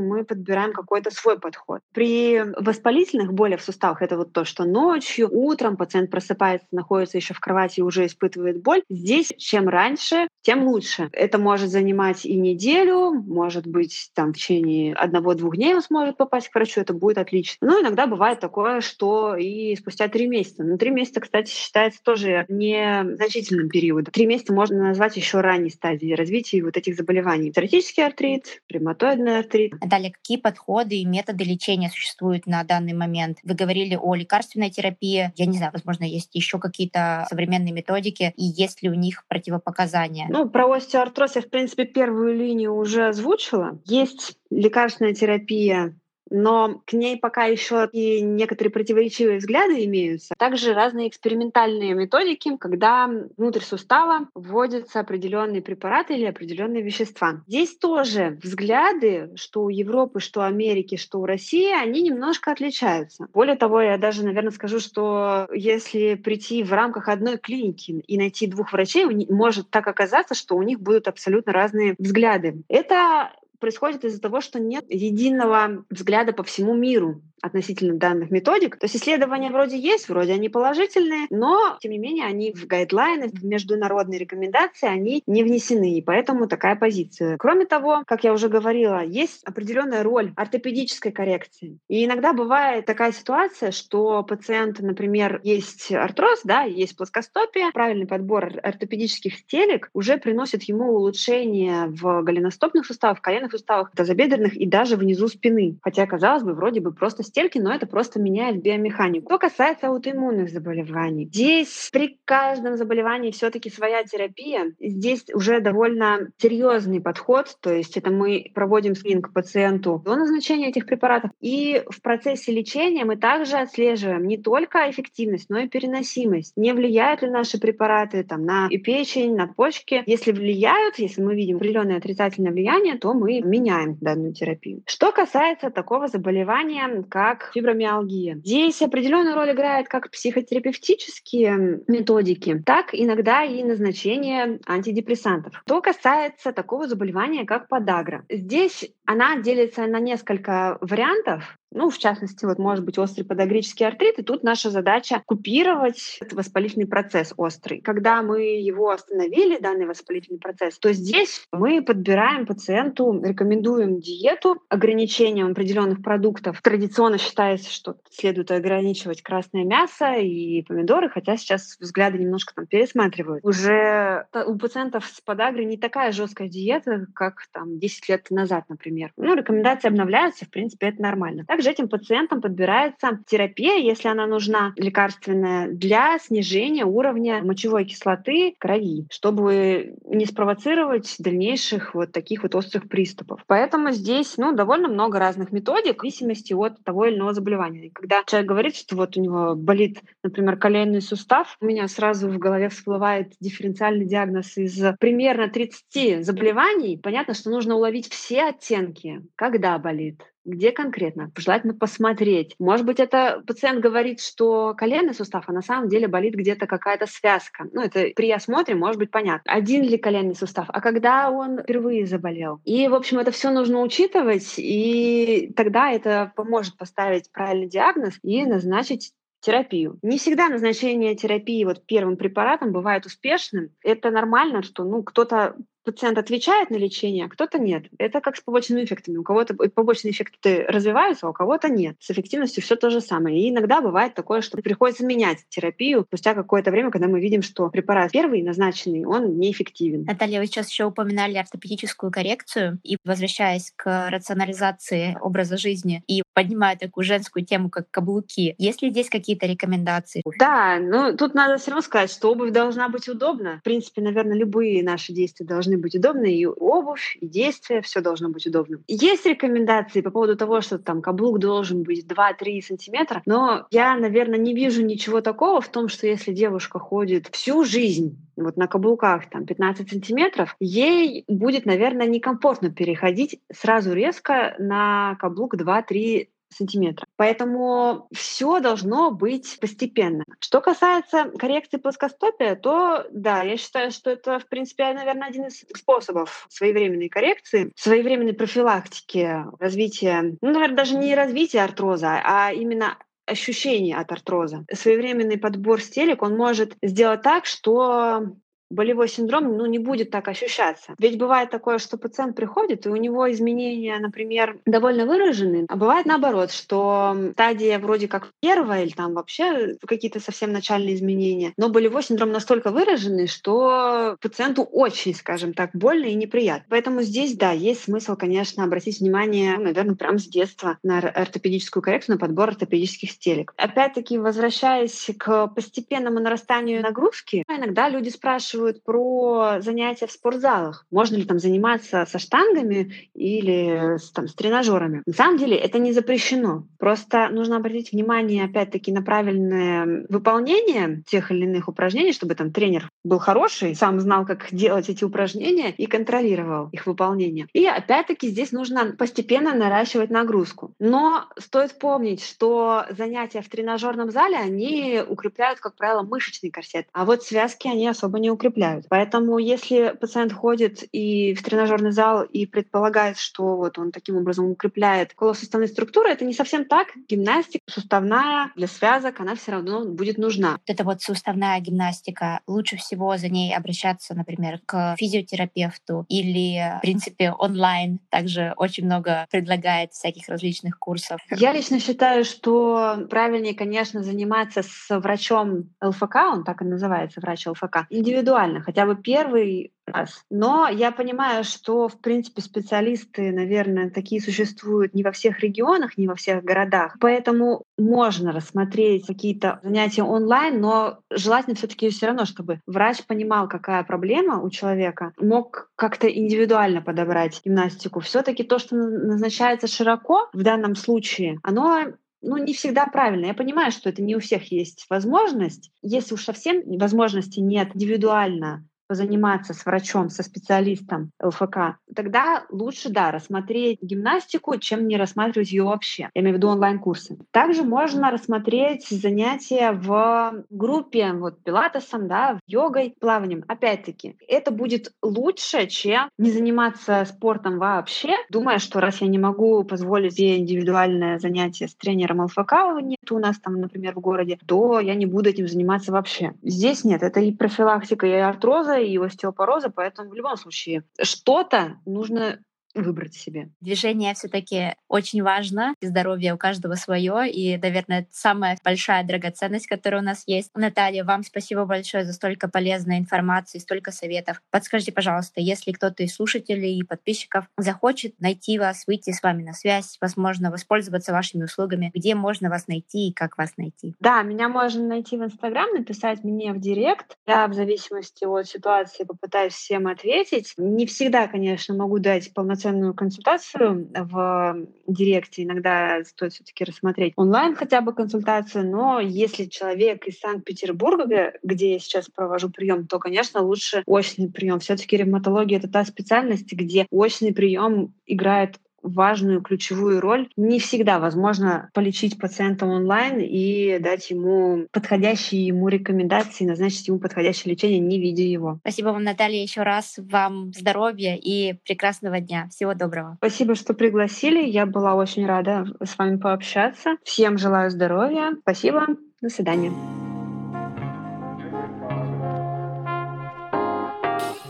мы 0.00 0.24
подбираем 0.24 0.72
какой-то 0.72 1.10
свой 1.10 1.38
подход. 1.38 1.80
При 1.92 2.42
воспалительных 2.58 3.32
болях 3.32 3.60
в 3.60 3.64
суставах 3.64 4.02
это 4.02 4.16
вот 4.16 4.32
то, 4.32 4.44
что 4.44 4.64
ночью, 4.64 5.28
утром 5.30 5.76
пациент 5.76 6.10
просыпается, 6.10 6.66
находится 6.72 7.16
еще 7.16 7.34
в 7.34 7.40
кровати 7.40 7.80
и 7.80 7.82
уже 7.82 8.06
испытывает 8.06 8.62
боль. 8.62 8.82
Здесь 8.88 9.32
чем 9.38 9.68
раньше, 9.68 10.28
тем 10.42 10.66
лучше. 10.66 11.08
Это 11.12 11.38
может 11.38 11.70
занимать 11.70 12.24
и 12.24 12.36
неделю, 12.36 13.12
может 13.12 13.66
быть, 13.66 14.10
там 14.14 14.32
в 14.32 14.36
течение 14.36 14.94
одного-двух 14.94 15.56
дней 15.56 15.74
он 15.74 15.82
сможет 15.82 16.16
попасть 16.16 16.48
к 16.48 16.54
врачу, 16.54 16.80
это 16.80 16.94
будет 16.94 17.18
отлично. 17.18 17.66
Но 17.66 17.80
иногда 17.80 18.06
бывает 18.06 18.40
такое, 18.40 18.80
что 18.80 19.36
и 19.36 19.74
спустя 19.76 20.08
три 20.08 20.26
месяца. 20.26 20.64
Но 20.64 20.76
три 20.76 20.90
месяца, 20.90 21.20
кстати, 21.20 21.50
считается 21.50 22.02
тоже 22.02 22.44
незначительным 22.48 23.68
периодом. 23.68 24.12
Три 24.12 24.26
месяца 24.26 24.52
можно 24.52 24.82
назвать 24.82 25.16
еще 25.16 25.40
ранней 25.66 25.70
стадией 25.70 26.14
развития 26.14 26.62
вот 26.62 26.76
этих 26.76 26.96
заболеваний. 26.96 27.52
Теоретический 27.52 28.04
артрит, 28.04 28.62
ревматоидный 28.68 29.38
артрит. 29.38 29.72
Наталья, 29.80 30.10
какие 30.10 30.38
подходы 30.38 30.96
и 30.96 31.04
методы 31.04 31.44
лечения 31.44 31.90
существуют 31.90 32.46
на 32.46 32.64
данный 32.64 32.94
момент? 32.94 33.38
Вы 33.42 33.54
говорили 33.54 33.98
о 34.00 34.14
лекарственной 34.14 34.70
терапии. 34.70 35.32
Я 35.36 35.46
не 35.46 35.56
знаю, 35.56 35.72
возможно, 35.72 36.04
есть 36.04 36.34
еще 36.34 36.58
какие-то 36.58 37.26
современные 37.28 37.72
методики, 37.72 38.32
и 38.36 38.44
есть 38.44 38.82
ли 38.82 38.90
у 38.90 38.94
них 38.94 39.24
противопоказания? 39.28 40.26
Ну, 40.30 40.48
про 40.48 40.70
остеоартроз 40.72 41.36
я, 41.36 41.42
в 41.42 41.48
принципе, 41.48 41.84
первую 41.84 42.34
линию 42.34 42.74
уже 42.74 43.08
озвучила. 43.08 43.78
Есть 43.84 44.36
лекарственная 44.50 45.14
терапия 45.14 45.94
но 46.30 46.82
к 46.84 46.92
ней 46.92 47.18
пока 47.18 47.44
еще 47.44 47.88
и 47.92 48.20
некоторые 48.20 48.72
противоречивые 48.72 49.38
взгляды 49.38 49.84
имеются. 49.84 50.34
Также 50.36 50.74
разные 50.74 51.08
экспериментальные 51.08 51.94
методики, 51.94 52.56
когда 52.56 53.10
внутрь 53.36 53.62
сустава 53.62 54.28
вводятся 54.34 55.00
определенные 55.00 55.62
препараты 55.62 56.14
или 56.14 56.24
определенные 56.24 56.82
вещества. 56.82 57.42
Здесь 57.46 57.76
тоже 57.76 58.38
взгляды, 58.42 59.32
что 59.36 59.64
у 59.64 59.68
Европы, 59.68 60.20
что 60.20 60.40
у 60.40 60.42
Америки, 60.44 60.96
что 60.96 61.20
у 61.20 61.26
России, 61.26 61.72
они 61.72 62.02
немножко 62.02 62.52
отличаются. 62.52 63.28
Более 63.32 63.56
того, 63.56 63.80
я 63.80 63.98
даже, 63.98 64.24
наверное, 64.24 64.52
скажу, 64.52 64.80
что 64.80 65.48
если 65.52 66.14
прийти 66.14 66.62
в 66.62 66.72
рамках 66.72 67.08
одной 67.08 67.38
клиники 67.38 68.02
и 68.06 68.18
найти 68.18 68.46
двух 68.46 68.72
врачей, 68.72 69.04
может 69.30 69.70
так 69.70 69.86
оказаться, 69.86 70.34
что 70.34 70.56
у 70.56 70.62
них 70.62 70.80
будут 70.80 71.08
абсолютно 71.08 71.52
разные 71.52 71.94
взгляды. 71.98 72.62
Это 72.68 73.32
происходит 73.58 74.04
из-за 74.04 74.20
того, 74.20 74.40
что 74.40 74.58
нет 74.60 74.84
единого 74.88 75.84
взгляда 75.90 76.32
по 76.32 76.42
всему 76.42 76.74
миру 76.74 77.22
относительно 77.42 77.94
данных 77.94 78.30
методик. 78.30 78.76
То 78.78 78.86
есть 78.86 78.96
исследования 78.96 79.50
вроде 79.50 79.78
есть, 79.78 80.08
вроде 80.08 80.32
они 80.32 80.48
положительные, 80.48 81.26
но, 81.30 81.76
тем 81.80 81.92
не 81.92 81.98
менее, 81.98 82.26
они 82.26 82.52
в 82.52 82.66
гайдлайны, 82.66 83.28
в 83.28 83.44
международные 83.44 84.18
рекомендации, 84.18 84.88
они 84.88 85.22
не 85.26 85.42
внесены, 85.42 85.96
и 85.96 86.02
поэтому 86.02 86.48
такая 86.48 86.76
позиция. 86.76 87.36
Кроме 87.36 87.66
того, 87.66 88.02
как 88.06 88.24
я 88.24 88.32
уже 88.32 88.48
говорила, 88.48 89.04
есть 89.04 89.44
определенная 89.44 90.02
роль 90.02 90.32
ортопедической 90.36 91.12
коррекции. 91.12 91.78
И 91.88 92.04
иногда 92.04 92.32
бывает 92.32 92.86
такая 92.86 93.12
ситуация, 93.12 93.70
что 93.70 94.22
пациент, 94.22 94.80
например, 94.80 95.40
есть 95.42 95.92
артроз, 95.92 96.40
да, 96.44 96.62
есть 96.62 96.96
плоскостопие, 96.96 97.70
правильный 97.72 98.06
подбор 98.06 98.52
ортопедических 98.62 99.34
стелек 99.34 99.90
уже 99.92 100.16
приносит 100.18 100.62
ему 100.64 100.94
улучшение 100.94 101.86
в 101.86 102.22
голеностопных 102.22 102.86
суставах, 102.86 103.20
коленных 103.20 103.52
суставах, 103.52 103.90
тазобедренных 103.92 104.56
и 104.56 104.66
даже 104.66 104.96
внизу 104.96 105.28
спины. 105.28 105.78
Хотя, 105.82 106.06
казалось 106.06 106.42
бы, 106.42 106.54
вроде 106.54 106.80
бы 106.80 106.92
просто 106.92 107.22
стельки, 107.26 107.58
но 107.58 107.74
это 107.74 107.86
просто 107.86 108.20
меняет 108.20 108.62
биомеханику. 108.62 109.30
Что 109.30 109.38
касается 109.38 109.88
аутоиммунных 109.88 110.48
заболеваний, 110.48 111.26
здесь 111.26 111.90
при 111.92 112.18
каждом 112.24 112.76
заболевании 112.76 113.30
все-таки 113.30 113.70
своя 113.70 114.04
терапия. 114.04 114.72
Здесь 114.80 115.24
уже 115.32 115.60
довольно 115.60 116.30
серьезный 116.38 117.00
подход, 117.00 117.56
то 117.60 117.72
есть 117.72 117.96
это 117.96 118.10
мы 118.10 118.50
проводим 118.54 118.94
скрининг 118.94 119.32
пациенту 119.32 120.02
до 120.04 120.16
назначения 120.16 120.68
этих 120.68 120.86
препаратов. 120.86 121.30
И 121.40 121.82
в 121.88 122.00
процессе 122.00 122.52
лечения 122.52 123.04
мы 123.04 123.16
также 123.16 123.56
отслеживаем 123.56 124.26
не 124.26 124.38
только 124.38 124.90
эффективность, 124.90 125.50
но 125.50 125.58
и 125.58 125.68
переносимость. 125.68 126.52
Не 126.56 126.72
влияют 126.72 127.22
ли 127.22 127.28
наши 127.28 127.58
препараты 127.58 128.24
там, 128.24 128.44
на 128.44 128.68
печень, 128.68 129.34
на 129.34 129.46
почки. 129.48 130.02
Если 130.06 130.32
влияют, 130.32 130.98
если 130.98 131.22
мы 131.22 131.34
видим 131.34 131.56
определенное 131.56 131.98
отрицательное 131.98 132.52
влияние, 132.52 132.96
то 132.98 133.12
мы 133.14 133.40
меняем 133.40 133.96
данную 134.00 134.32
терапию. 134.32 134.82
Что 134.86 135.12
касается 135.12 135.70
такого 135.70 136.08
заболевания, 136.08 137.04
как 137.16 137.50
фибромиалгия. 137.54 138.34
Здесь 138.44 138.82
определенную 138.82 139.34
роль 139.34 139.52
играет 139.52 139.88
как 139.88 140.10
психотерапевтические 140.10 141.80
методики, 141.86 142.62
так 142.66 142.88
иногда 142.92 143.42
и 143.42 143.64
назначение 143.64 144.60
антидепрессантов. 144.66 145.62
Что 145.64 145.80
касается 145.80 146.52
такого 146.52 146.86
заболевания, 146.86 147.46
как 147.46 147.68
подагра. 147.68 148.26
Здесь 148.28 148.92
она 149.06 149.36
делится 149.36 149.86
на 149.86 149.98
несколько 149.98 150.76
вариантов. 150.82 151.56
Ну, 151.72 151.90
в 151.90 151.98
частности, 151.98 152.44
вот 152.44 152.58
может 152.58 152.84
быть 152.84 152.98
острый 152.98 153.24
подагрический 153.24 153.84
артрит, 153.84 154.18
и 154.18 154.22
тут 154.22 154.42
наша 154.42 154.70
задача 154.70 155.22
купировать 155.26 156.18
этот 156.20 156.34
воспалительный 156.34 156.86
процесс 156.86 157.34
острый. 157.36 157.80
Когда 157.80 158.22
мы 158.22 158.42
его 158.42 158.90
остановили, 158.90 159.58
данный 159.58 159.86
воспалительный 159.86 160.38
процесс, 160.38 160.78
то 160.78 160.92
здесь 160.92 161.46
мы 161.52 161.82
подбираем 161.82 162.46
пациенту, 162.46 163.20
рекомендуем 163.22 164.00
диету, 164.00 164.62
ограничением 164.68 165.48
определенных 165.48 166.02
продуктов. 166.02 166.60
Традиционно 166.62 167.18
считается, 167.18 167.70
что 167.70 167.96
следует 168.10 168.50
ограничивать 168.50 169.22
красное 169.22 169.64
мясо 169.64 170.14
и 170.14 170.62
помидоры, 170.62 171.10
хотя 171.10 171.36
сейчас 171.36 171.76
взгляды 171.78 172.18
немножко 172.18 172.54
там 172.54 172.66
пересматривают. 172.66 173.44
Уже 173.44 174.26
у 174.46 174.56
пациентов 174.56 175.06
с 175.06 175.20
подагрой 175.20 175.64
не 175.64 175.76
такая 175.76 176.12
жесткая 176.12 176.48
диета, 176.48 177.06
как 177.14 177.46
там 177.52 177.78
10 177.78 178.08
лет 178.08 178.26
назад, 178.30 178.64
например. 178.68 179.12
Ну, 179.16 179.34
рекомендации 179.34 179.88
обновляются, 179.88 180.46
в 180.46 180.50
принципе, 180.50 180.86
это 180.88 181.02
нормально. 181.02 181.44
Также 181.44 181.65
этим 181.66 181.88
пациентам 181.88 182.40
подбирается 182.40 183.20
терапия, 183.26 183.76
если 183.76 184.08
она 184.08 184.26
нужна, 184.26 184.72
лекарственная, 184.76 185.68
для 185.68 186.18
снижения 186.18 186.84
уровня 186.84 187.42
мочевой 187.42 187.84
кислоты 187.84 188.54
крови, 188.58 189.06
чтобы 189.10 189.96
не 190.04 190.26
спровоцировать 190.26 191.16
дальнейших 191.18 191.94
вот 191.94 192.12
таких 192.12 192.42
вот 192.42 192.54
острых 192.54 192.88
приступов. 192.88 193.42
Поэтому 193.46 193.90
здесь 193.90 194.36
ну, 194.36 194.54
довольно 194.54 194.88
много 194.88 195.18
разных 195.18 195.52
методик 195.52 196.02
в 196.02 196.06
зависимости 196.16 196.52
от 196.52 196.82
того 196.84 197.06
или 197.06 197.16
иного 197.16 197.34
заболевания. 197.34 197.86
И 197.86 197.90
когда 197.90 198.22
человек 198.26 198.48
говорит, 198.48 198.76
что 198.76 198.96
вот 198.96 199.16
у 199.16 199.20
него 199.20 199.54
болит, 199.54 200.00
например, 200.22 200.56
коленный 200.56 201.02
сустав, 201.02 201.56
у 201.60 201.66
меня 201.66 201.88
сразу 201.88 202.28
в 202.28 202.38
голове 202.38 202.68
всплывает 202.68 203.32
дифференциальный 203.40 204.06
диагноз 204.06 204.56
из 204.56 204.80
примерно 204.98 205.48
30 205.48 206.24
заболеваний. 206.24 206.98
Понятно, 207.02 207.34
что 207.34 207.50
нужно 207.50 207.76
уловить 207.76 208.08
все 208.08 208.44
оттенки, 208.44 209.22
когда 209.34 209.78
болит, 209.78 210.22
где 210.46 210.72
конкретно, 210.72 211.30
желательно 211.36 211.74
посмотреть. 211.74 212.54
Может 212.58 212.86
быть, 212.86 213.00
это 213.00 213.42
пациент 213.46 213.80
говорит, 213.80 214.20
что 214.20 214.74
коленный 214.74 215.14
сустав, 215.14 215.44
а 215.48 215.52
на 215.52 215.62
самом 215.62 215.88
деле 215.88 216.08
болит 216.08 216.34
где-то 216.34 216.66
какая-то 216.66 217.06
связка. 217.06 217.66
Ну, 217.72 217.82
это 217.82 218.06
при 218.14 218.30
осмотре 218.30 218.74
может 218.74 218.98
быть 218.98 219.10
понятно. 219.10 219.52
Один 219.52 219.82
ли 219.82 219.98
коленный 219.98 220.34
сустав, 220.34 220.66
а 220.68 220.80
когда 220.80 221.30
он 221.30 221.58
впервые 221.58 222.06
заболел. 222.06 222.60
И, 222.64 222.88
в 222.88 222.94
общем, 222.94 223.18
это 223.18 223.30
все 223.30 223.50
нужно 223.50 223.80
учитывать, 223.82 224.54
и 224.56 225.52
тогда 225.56 225.90
это 225.90 226.32
поможет 226.36 226.76
поставить 226.76 227.30
правильный 227.32 227.68
диагноз 227.68 228.18
и 228.22 228.44
назначить 228.44 229.12
терапию. 229.40 229.98
Не 230.02 230.18
всегда 230.18 230.48
назначение 230.48 231.14
терапии 231.14 231.64
вот 231.64 231.84
первым 231.86 232.16
препаратом 232.16 232.72
бывает 232.72 233.06
успешным. 233.06 233.70
Это 233.82 234.10
нормально, 234.10 234.62
что 234.62 234.84
ну, 234.84 235.02
кто-то 235.02 235.56
пациент 235.86 236.18
отвечает 236.18 236.70
на 236.70 236.76
лечение, 236.76 237.24
а 237.24 237.28
кто-то 237.28 237.58
нет. 237.58 237.84
Это 237.98 238.20
как 238.20 238.36
с 238.36 238.40
побочными 238.40 238.84
эффектами. 238.84 239.16
У 239.16 239.22
кого-то 239.22 239.54
побочные 239.54 240.12
эффекты 240.12 240.64
развиваются, 240.68 241.26
а 241.26 241.30
у 241.30 241.32
кого-то 241.32 241.68
нет. 241.68 241.96
С 242.00 242.10
эффективностью 242.10 242.62
все 242.62 242.76
то 242.76 242.90
же 242.90 243.00
самое. 243.00 243.40
И 243.40 243.50
иногда 243.50 243.80
бывает 243.80 244.14
такое, 244.14 244.40
что 244.42 244.60
приходится 244.60 245.06
менять 245.06 245.38
терапию 245.48 246.04
спустя 246.08 246.34
какое-то 246.34 246.70
время, 246.70 246.90
когда 246.90 247.06
мы 247.06 247.20
видим, 247.20 247.42
что 247.42 247.70
препарат 247.70 248.10
первый 248.12 248.42
назначенный, 248.42 249.04
он 249.04 249.38
неэффективен. 249.38 250.04
Наталья, 250.04 250.40
вы 250.40 250.46
сейчас 250.46 250.68
еще 250.68 250.84
упоминали 250.84 251.38
ортопедическую 251.38 252.10
коррекцию. 252.10 252.80
И 252.82 252.96
возвращаясь 253.04 253.72
к 253.76 254.10
рационализации 254.10 255.16
образа 255.20 255.56
жизни 255.56 256.02
и 256.08 256.22
поднимая 256.34 256.76
такую 256.76 257.04
женскую 257.04 257.46
тему, 257.46 257.70
как 257.70 257.90
каблуки, 257.90 258.56
есть 258.58 258.82
ли 258.82 258.90
здесь 258.90 259.08
какие-то 259.08 259.46
рекомендации? 259.46 260.22
Да, 260.38 260.78
ну 260.80 261.16
тут 261.16 261.34
надо 261.34 261.58
все 261.58 261.70
равно 261.70 261.82
сказать, 261.82 262.10
что 262.10 262.32
обувь 262.32 262.50
должна 262.50 262.88
быть 262.88 263.08
удобна. 263.08 263.58
В 263.60 263.62
принципе, 263.62 264.02
наверное, 264.02 264.36
любые 264.36 264.82
наши 264.82 265.12
действия 265.12 265.46
должны 265.46 265.75
должны 265.76 265.78
быть 265.78 265.94
удобны, 265.94 266.32
и 266.32 266.46
обувь, 266.46 267.16
и 267.20 267.26
действия, 267.26 267.80
все 267.80 268.00
должно 268.00 268.28
быть 268.28 268.46
удобным. 268.46 268.82
Есть 268.88 269.26
рекомендации 269.26 270.00
по 270.00 270.10
поводу 270.10 270.36
того, 270.36 270.60
что 270.60 270.78
там 270.78 271.02
каблук 271.02 271.38
должен 271.38 271.82
быть 271.82 272.06
2-3 272.06 272.62
сантиметра, 272.62 273.22
но 273.26 273.66
я, 273.70 273.96
наверное, 273.96 274.38
не 274.38 274.54
вижу 274.54 274.84
ничего 274.84 275.20
такого 275.20 275.60
в 275.60 275.68
том, 275.68 275.88
что 275.88 276.06
если 276.06 276.32
девушка 276.32 276.78
ходит 276.78 277.28
всю 277.32 277.64
жизнь 277.64 278.18
вот 278.36 278.56
на 278.56 278.66
каблуках 278.66 279.30
там 279.30 279.46
15 279.46 279.90
сантиметров, 279.90 280.56
ей 280.60 281.24
будет, 281.28 281.66
наверное, 281.66 282.06
некомфортно 282.06 282.70
переходить 282.70 283.40
сразу 283.52 283.92
резко 283.92 284.54
на 284.58 285.16
каблук 285.20 285.54
2-3 285.54 286.28
сантиметра. 286.48 287.06
Поэтому 287.16 288.08
все 288.12 288.60
должно 288.60 289.10
быть 289.10 289.58
постепенно. 289.60 290.24
Что 290.40 290.60
касается 290.60 291.30
коррекции 291.38 291.78
плоскостопия, 291.78 292.56
то 292.56 293.06
да, 293.10 293.42
я 293.42 293.56
считаю, 293.56 293.90
что 293.90 294.10
это, 294.10 294.38
в 294.38 294.46
принципе, 294.46 294.92
наверное, 294.92 295.28
один 295.28 295.46
из 295.46 295.64
способов 295.74 296.46
своевременной 296.48 297.08
коррекции, 297.08 297.72
своевременной 297.76 298.34
профилактики 298.34 299.44
развития, 299.58 300.36
ну, 300.40 300.50
наверное, 300.50 300.76
даже 300.76 300.96
не 300.96 301.14
развития 301.14 301.60
артроза, 301.60 302.20
а 302.24 302.52
именно 302.52 302.98
ощущение 303.26 303.96
от 303.96 304.12
артроза. 304.12 304.64
Своевременный 304.72 305.38
подбор 305.38 305.80
стелек, 305.80 306.22
он 306.22 306.36
может 306.36 306.76
сделать 306.82 307.22
так, 307.22 307.44
что 307.44 308.36
болевой 308.70 309.08
синдром 309.08 309.56
ну, 309.56 309.66
не 309.66 309.78
будет 309.78 310.10
так 310.10 310.28
ощущаться. 310.28 310.94
Ведь 310.98 311.18
бывает 311.18 311.50
такое, 311.50 311.78
что 311.78 311.96
пациент 311.96 312.36
приходит, 312.36 312.86
и 312.86 312.88
у 312.88 312.96
него 312.96 313.30
изменения, 313.30 313.98
например, 313.98 314.58
довольно 314.66 315.06
выражены, 315.06 315.66
а 315.68 315.76
бывает 315.76 316.06
наоборот, 316.06 316.50
что 316.50 317.16
стадия 317.32 317.78
вроде 317.78 318.08
как 318.08 318.30
первая 318.40 318.84
или 318.84 318.92
там 318.92 319.14
вообще 319.14 319.76
какие-то 319.86 320.20
совсем 320.20 320.52
начальные 320.52 320.94
изменения, 320.94 321.52
но 321.56 321.68
болевой 321.68 322.02
синдром 322.02 322.32
настолько 322.32 322.70
выраженный, 322.70 323.26
что 323.26 324.16
пациенту 324.20 324.62
очень, 324.62 325.14
скажем 325.14 325.54
так, 325.54 325.70
больно 325.72 326.06
и 326.06 326.14
неприятно. 326.14 326.66
Поэтому 326.68 327.02
здесь, 327.02 327.36
да, 327.36 327.52
есть 327.52 327.84
смысл, 327.84 328.16
конечно, 328.16 328.64
обратить 328.64 329.00
внимание, 329.00 329.56
ну, 329.56 329.64
наверное, 329.64 329.94
прямо 329.94 330.18
с 330.18 330.26
детства 330.26 330.78
на 330.82 330.98
ортопедическую 330.98 331.82
коррекцию, 331.82 332.16
на 332.16 332.20
подбор 332.20 332.50
ортопедических 332.50 333.10
стелек. 333.10 333.54
Опять-таки, 333.56 334.18
возвращаясь 334.18 335.10
к 335.18 335.48
постепенному 335.48 336.20
нарастанию 336.20 336.82
нагрузки, 336.82 337.44
иногда 337.48 337.88
люди 337.88 338.08
спрашивают, 338.08 338.55
спрашивают 338.56 338.82
про 338.82 339.60
занятия 339.60 340.06
в 340.06 340.12
спортзалах. 340.12 340.86
Можно 340.90 341.16
ли 341.16 341.24
там 341.24 341.38
заниматься 341.38 342.06
со 342.10 342.18
штангами 342.18 343.10
или 343.14 343.98
с, 343.98 344.10
там, 344.10 344.28
с 344.28 344.34
тренажерами. 344.34 345.02
На 345.06 345.12
самом 345.12 345.38
деле 345.38 345.56
это 345.56 345.78
не 345.78 345.92
запрещено. 345.92 346.66
Просто 346.78 347.28
нужно 347.28 347.56
обратить 347.56 347.92
внимание, 347.92 348.44
опять-таки, 348.44 348.92
на 348.92 349.02
правильное 349.02 350.06
выполнение 350.08 351.02
тех 351.06 351.30
или 351.30 351.44
иных 351.44 351.68
упражнений, 351.68 352.12
чтобы 352.12 352.34
там 352.34 352.50
тренер 352.50 352.88
был 353.04 353.18
хороший, 353.18 353.74
сам 353.74 354.00
знал, 354.00 354.24
как 354.24 354.48
делать 354.52 354.88
эти 354.88 355.04
упражнения 355.04 355.70
и 355.70 355.86
контролировал 355.86 356.68
их 356.72 356.86
выполнение. 356.86 357.46
И 357.52 357.66
опять-таки 357.66 358.28
здесь 358.28 358.52
нужно 358.52 358.94
постепенно 358.98 359.54
наращивать 359.54 360.10
нагрузку. 360.10 360.72
Но 360.78 361.26
стоит 361.38 361.78
помнить, 361.78 362.24
что 362.24 362.84
занятия 362.96 363.42
в 363.42 363.48
тренажерном 363.48 364.10
зале, 364.10 364.36
они 364.36 365.02
укрепляют, 365.06 365.60
как 365.60 365.76
правило, 365.76 366.02
мышечный 366.02 366.50
корсет, 366.50 366.86
а 366.92 367.04
вот 367.04 367.22
связки 367.22 367.68
они 367.68 367.88
особо 367.88 368.18
не 368.18 368.30
укрепляют 368.30 368.45
укрепляют. 368.46 368.86
Поэтому 368.88 369.38
если 369.38 369.94
пациент 370.00 370.32
ходит 370.32 370.84
и 370.92 371.34
в 371.34 371.42
тренажерный 371.42 371.90
зал 371.90 372.22
и 372.22 372.46
предполагает, 372.46 373.18
что 373.18 373.56
вот 373.56 373.78
он 373.78 373.90
таким 373.90 374.16
образом 374.16 374.50
укрепляет 374.50 375.14
колосуставные 375.14 375.68
структуры, 375.68 376.10
это 376.10 376.24
не 376.24 376.32
совсем 376.32 376.64
так. 376.64 376.88
Гимнастика 377.08 377.64
суставная 377.68 378.52
для 378.56 378.66
связок, 378.66 379.20
она 379.20 379.34
все 379.34 379.52
равно 379.52 379.84
будет 379.84 380.18
нужна. 380.18 380.52
Вот 380.52 380.60
это 380.66 380.84
вот 380.84 381.02
суставная 381.02 381.58
гимнастика, 381.60 382.40
лучше 382.46 382.76
всего 382.76 383.16
за 383.16 383.28
ней 383.28 383.54
обращаться, 383.54 384.14
например, 384.14 384.60
к 384.64 384.96
физиотерапевту 384.98 386.06
или, 386.08 386.78
в 386.78 386.80
принципе, 386.82 387.32
онлайн. 387.32 387.98
Также 388.10 388.54
очень 388.56 388.84
много 388.84 389.26
предлагает 389.30 389.92
всяких 389.92 390.28
различных 390.28 390.78
курсов. 390.78 391.20
Я 391.30 391.52
лично 391.52 391.80
считаю, 391.80 392.24
что 392.24 393.06
правильнее, 393.10 393.54
конечно, 393.54 394.02
заниматься 394.02 394.62
с 394.62 395.00
врачом 395.00 395.70
ЛФК, 395.82 396.16
он 396.32 396.44
так 396.44 396.62
и 396.62 396.64
называется, 396.64 397.20
врач 397.20 397.46
ЛФК, 397.46 397.86
индивидуально 397.90 398.35
индивидуально, 398.36 398.60
хотя 398.60 398.86
бы 398.86 398.96
первый 398.96 399.72
раз. 399.86 400.24
Но 400.30 400.68
я 400.68 400.90
понимаю, 400.90 401.44
что, 401.44 401.88
в 401.88 402.00
принципе, 402.00 402.42
специалисты, 402.42 403.32
наверное, 403.32 403.90
такие 403.90 404.20
существуют 404.20 404.94
не 404.94 405.04
во 405.04 405.12
всех 405.12 405.40
регионах, 405.40 405.96
не 405.96 406.08
во 406.08 406.16
всех 406.16 406.42
городах. 406.42 406.96
Поэтому 407.00 407.62
можно 407.78 408.32
рассмотреть 408.32 409.06
какие-то 409.06 409.60
занятия 409.62 410.02
онлайн, 410.02 410.60
но 410.60 410.98
желательно 411.10 411.54
все 411.54 411.68
таки 411.68 411.90
все 411.90 412.06
равно, 412.06 412.24
чтобы 412.24 412.60
врач 412.66 413.04
понимал, 413.06 413.48
какая 413.48 413.84
проблема 413.84 414.40
у 414.40 414.50
человека, 414.50 415.12
мог 415.18 415.70
как-то 415.76 416.08
индивидуально 416.08 416.82
подобрать 416.82 417.40
гимнастику. 417.44 418.00
все 418.00 418.22
таки 418.22 418.42
то, 418.42 418.58
что 418.58 418.74
назначается 418.74 419.68
широко 419.68 420.28
в 420.32 420.42
данном 420.42 420.74
случае, 420.74 421.38
оно 421.42 421.92
ну, 422.22 422.36
не 422.36 422.54
всегда 422.54 422.86
правильно. 422.86 423.26
Я 423.26 423.34
понимаю, 423.34 423.72
что 423.72 423.88
это 423.88 424.02
не 424.02 424.16
у 424.16 424.20
всех 424.20 424.50
есть 424.50 424.86
возможность. 424.88 425.70
Если 425.82 426.14
уж 426.14 426.24
совсем 426.24 426.62
возможности 426.78 427.40
нет 427.40 427.70
индивидуально 427.74 428.66
позаниматься 428.86 429.54
с 429.54 429.64
врачом, 429.64 430.10
со 430.10 430.22
специалистом 430.22 431.10
ЛФК, 431.22 431.78
тогда 431.94 432.44
лучше, 432.50 432.88
да, 432.88 433.10
рассмотреть 433.10 433.82
гимнастику, 433.82 434.58
чем 434.58 434.86
не 434.88 434.96
рассматривать 434.96 435.50
ее 435.50 435.64
вообще. 435.64 436.10
Я 436.14 436.20
имею 436.20 436.34
в 436.34 436.38
виду 436.38 436.48
онлайн-курсы. 436.48 437.18
Также 437.30 437.62
можно 437.62 438.10
рассмотреть 438.10 438.88
занятия 438.88 439.72
в 439.72 440.44
группе, 440.50 441.12
вот, 441.12 441.42
пилатесом, 441.42 442.08
да, 442.08 442.38
йогой, 442.46 442.94
плаванием. 443.00 443.44
Опять-таки, 443.48 444.16
это 444.28 444.50
будет 444.50 444.92
лучше, 445.02 445.66
чем 445.66 446.08
не 446.18 446.30
заниматься 446.30 447.04
спортом 447.04 447.58
вообще, 447.58 448.14
думая, 448.30 448.58
что 448.58 448.80
раз 448.80 449.00
я 449.00 449.08
не 449.08 449.18
могу 449.18 449.64
позволить 449.64 450.14
себе 450.16 450.38
индивидуальное 450.38 451.18
занятие 451.18 451.68
с 451.68 451.74
тренером 451.74 452.22
ЛФК, 452.22 452.52
нет 452.82 453.10
у 453.10 453.18
нас 453.18 453.38
там, 453.38 453.60
например, 453.60 453.94
в 453.94 454.00
городе, 454.00 454.38
то 454.46 454.80
я 454.80 454.94
не 454.94 455.06
буду 455.06 455.30
этим 455.30 455.46
заниматься 455.46 455.92
вообще. 455.92 456.32
Здесь 456.42 456.84
нет, 456.84 457.02
это 457.02 457.20
и 457.20 457.32
профилактика, 457.32 458.06
и 458.06 458.12
артроза, 458.12 458.75
и 458.78 458.96
остеопороза, 458.98 459.70
поэтому 459.70 460.10
в 460.10 460.14
любом 460.14 460.36
случае 460.36 460.84
что-то 461.00 461.80
нужно 461.84 462.40
выбрать 462.76 463.14
себе. 463.14 463.50
Движение 463.60 464.14
все-таки 464.14 464.74
очень 464.88 465.22
важно. 465.22 465.74
Здоровье 465.80 466.34
у 466.34 466.38
каждого 466.38 466.74
свое. 466.74 467.30
И, 467.30 467.56
наверное, 467.56 468.00
это 468.00 468.08
самая 468.12 468.58
большая 468.64 469.04
драгоценность, 469.04 469.66
которая 469.66 470.02
у 470.02 470.04
нас 470.04 470.24
есть. 470.26 470.50
Наталья, 470.54 471.04
вам 471.04 471.22
спасибо 471.22 471.64
большое 471.64 472.04
за 472.04 472.12
столько 472.12 472.48
полезной 472.48 472.98
информации, 472.98 473.58
столько 473.58 473.90
советов. 473.90 474.42
Подскажите, 474.50 474.92
пожалуйста, 474.92 475.40
если 475.40 475.72
кто-то 475.72 476.02
из 476.02 476.14
слушателей 476.14 476.78
и 476.78 476.84
подписчиков 476.84 477.46
захочет 477.56 478.20
найти 478.20 478.58
вас, 478.58 478.84
выйти 478.86 479.10
с 479.10 479.22
вами 479.22 479.42
на 479.42 479.52
связь, 479.52 479.96
возможно, 480.00 480.50
воспользоваться 480.50 481.12
вашими 481.12 481.44
услугами, 481.44 481.90
где 481.94 482.14
можно 482.14 482.50
вас 482.50 482.68
найти 482.68 483.08
и 483.08 483.12
как 483.12 483.38
вас 483.38 483.56
найти? 483.56 483.94
Да, 484.00 484.22
меня 484.22 484.48
можно 484.48 484.86
найти 484.86 485.16
в 485.16 485.24
Инстаграм, 485.24 485.70
написать 485.72 486.24
мне 486.24 486.52
в 486.52 486.60
Директ. 486.60 487.16
Я 487.26 487.46
в 487.46 487.54
зависимости 487.54 488.24
от 488.24 488.46
ситуации 488.46 489.04
попытаюсь 489.04 489.54
всем 489.54 489.86
ответить. 489.86 490.54
Не 490.56 490.86
всегда, 490.86 491.26
конечно, 491.26 491.74
могу 491.74 491.98
дать 491.98 492.32
полноценный 492.34 492.65
полноценную 492.66 492.94
консультацию 492.94 493.88
в 493.94 494.66
директе. 494.86 495.44
Иногда 495.44 496.02
стоит 496.04 496.32
все-таки 496.32 496.64
рассмотреть 496.64 497.12
онлайн 497.16 497.54
хотя 497.54 497.80
бы 497.80 497.92
консультацию, 497.92 498.68
но 498.68 499.00
если 499.00 499.44
человек 499.44 500.06
из 500.06 500.18
Санкт-Петербурга, 500.18 501.32
где 501.42 501.74
я 501.74 501.78
сейчас 501.78 502.08
провожу 502.08 502.50
прием, 502.50 502.86
то, 502.86 502.98
конечно, 502.98 503.42
лучше 503.42 503.82
очный 503.86 504.30
прием. 504.30 504.58
Все-таки 504.60 504.96
ревматология 504.96 505.58
это 505.58 505.68
та 505.68 505.84
специальность, 505.84 506.52
где 506.52 506.86
очный 506.90 507.32
прием 507.32 507.94
играет 508.06 508.58
важную 508.86 509.42
ключевую 509.42 510.00
роль. 510.00 510.28
Не 510.36 510.58
всегда 510.58 510.98
возможно 510.98 511.70
полечить 511.74 512.18
пациента 512.18 512.66
онлайн 512.66 513.18
и 513.20 513.78
дать 513.78 514.10
ему 514.10 514.66
подходящие 514.72 515.46
ему 515.46 515.68
рекомендации, 515.68 516.44
назначить 516.44 516.88
ему 516.88 516.98
подходящее 516.98 517.52
лечение, 517.52 517.78
не 517.78 518.00
видя 518.00 518.22
его. 518.22 518.58
Спасибо 518.60 518.88
вам, 518.88 519.04
Наталья, 519.04 519.42
еще 519.42 519.62
раз. 519.62 519.96
Вам 519.98 520.52
здоровья 520.52 521.16
и 521.16 521.54
прекрасного 521.64 522.20
дня. 522.20 522.48
Всего 522.50 522.74
доброго. 522.74 523.16
Спасибо, 523.18 523.54
что 523.54 523.74
пригласили. 523.74 524.46
Я 524.46 524.66
была 524.66 524.94
очень 524.94 525.26
рада 525.26 525.66
с 525.82 525.96
вами 525.98 526.16
пообщаться. 526.16 526.96
Всем 527.04 527.38
желаю 527.38 527.70
здоровья. 527.70 528.32
Спасибо. 528.42 528.86
До 529.20 529.28
свидания. 529.28 530.05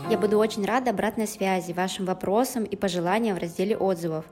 Я 0.09 0.17
буду 0.17 0.37
очень 0.37 0.65
рада 0.65 0.91
обратной 0.91 1.27
связи, 1.27 1.73
вашим 1.73 2.05
вопросам 2.05 2.63
и 2.63 2.77
пожеланиям 2.77 3.35
в 3.35 3.39
разделе 3.39 3.75
отзывов. 3.75 4.23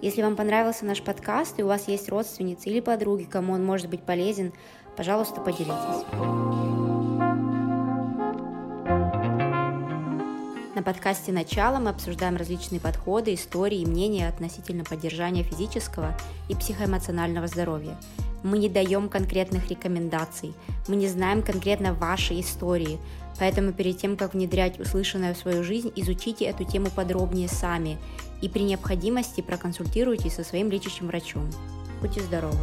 Если 0.00 0.20
вам 0.20 0.34
понравился 0.34 0.84
наш 0.84 1.00
подкаст 1.00 1.60
и 1.60 1.62
у 1.62 1.68
вас 1.68 1.86
есть 1.86 2.08
родственницы 2.08 2.68
или 2.68 2.80
подруги, 2.80 3.22
кому 3.22 3.52
он 3.52 3.64
может 3.64 3.88
быть 3.88 4.02
полезен, 4.02 4.52
пожалуйста, 4.96 5.40
поделитесь. 5.40 6.04
На 10.74 10.82
подкасте 10.82 11.30
«Начало» 11.30 11.78
мы 11.78 11.90
обсуждаем 11.90 12.34
различные 12.34 12.80
подходы, 12.80 13.34
истории 13.34 13.82
и 13.82 13.86
мнения 13.86 14.26
относительно 14.26 14.82
поддержания 14.82 15.44
физического 15.44 16.18
и 16.48 16.56
психоэмоционального 16.56 17.46
здоровья. 17.46 17.96
Мы 18.42 18.58
не 18.58 18.68
даем 18.68 19.08
конкретных 19.08 19.70
рекомендаций, 19.70 20.52
мы 20.88 20.96
не 20.96 21.06
знаем 21.06 21.42
конкретно 21.42 21.94
вашей 21.94 22.40
истории, 22.40 22.98
Поэтому 23.42 23.72
перед 23.72 23.98
тем, 23.98 24.16
как 24.16 24.34
внедрять 24.34 24.78
услышанное 24.78 25.34
в 25.34 25.36
свою 25.36 25.64
жизнь, 25.64 25.90
изучите 25.96 26.44
эту 26.44 26.62
тему 26.62 26.90
подробнее 26.94 27.48
сами 27.48 27.98
и 28.40 28.48
при 28.48 28.60
необходимости 28.62 29.40
проконсультируйтесь 29.40 30.34
со 30.34 30.44
своим 30.44 30.70
лечащим 30.70 31.08
врачом. 31.08 31.50
Будьте 32.00 32.20
здоровы! 32.20 32.60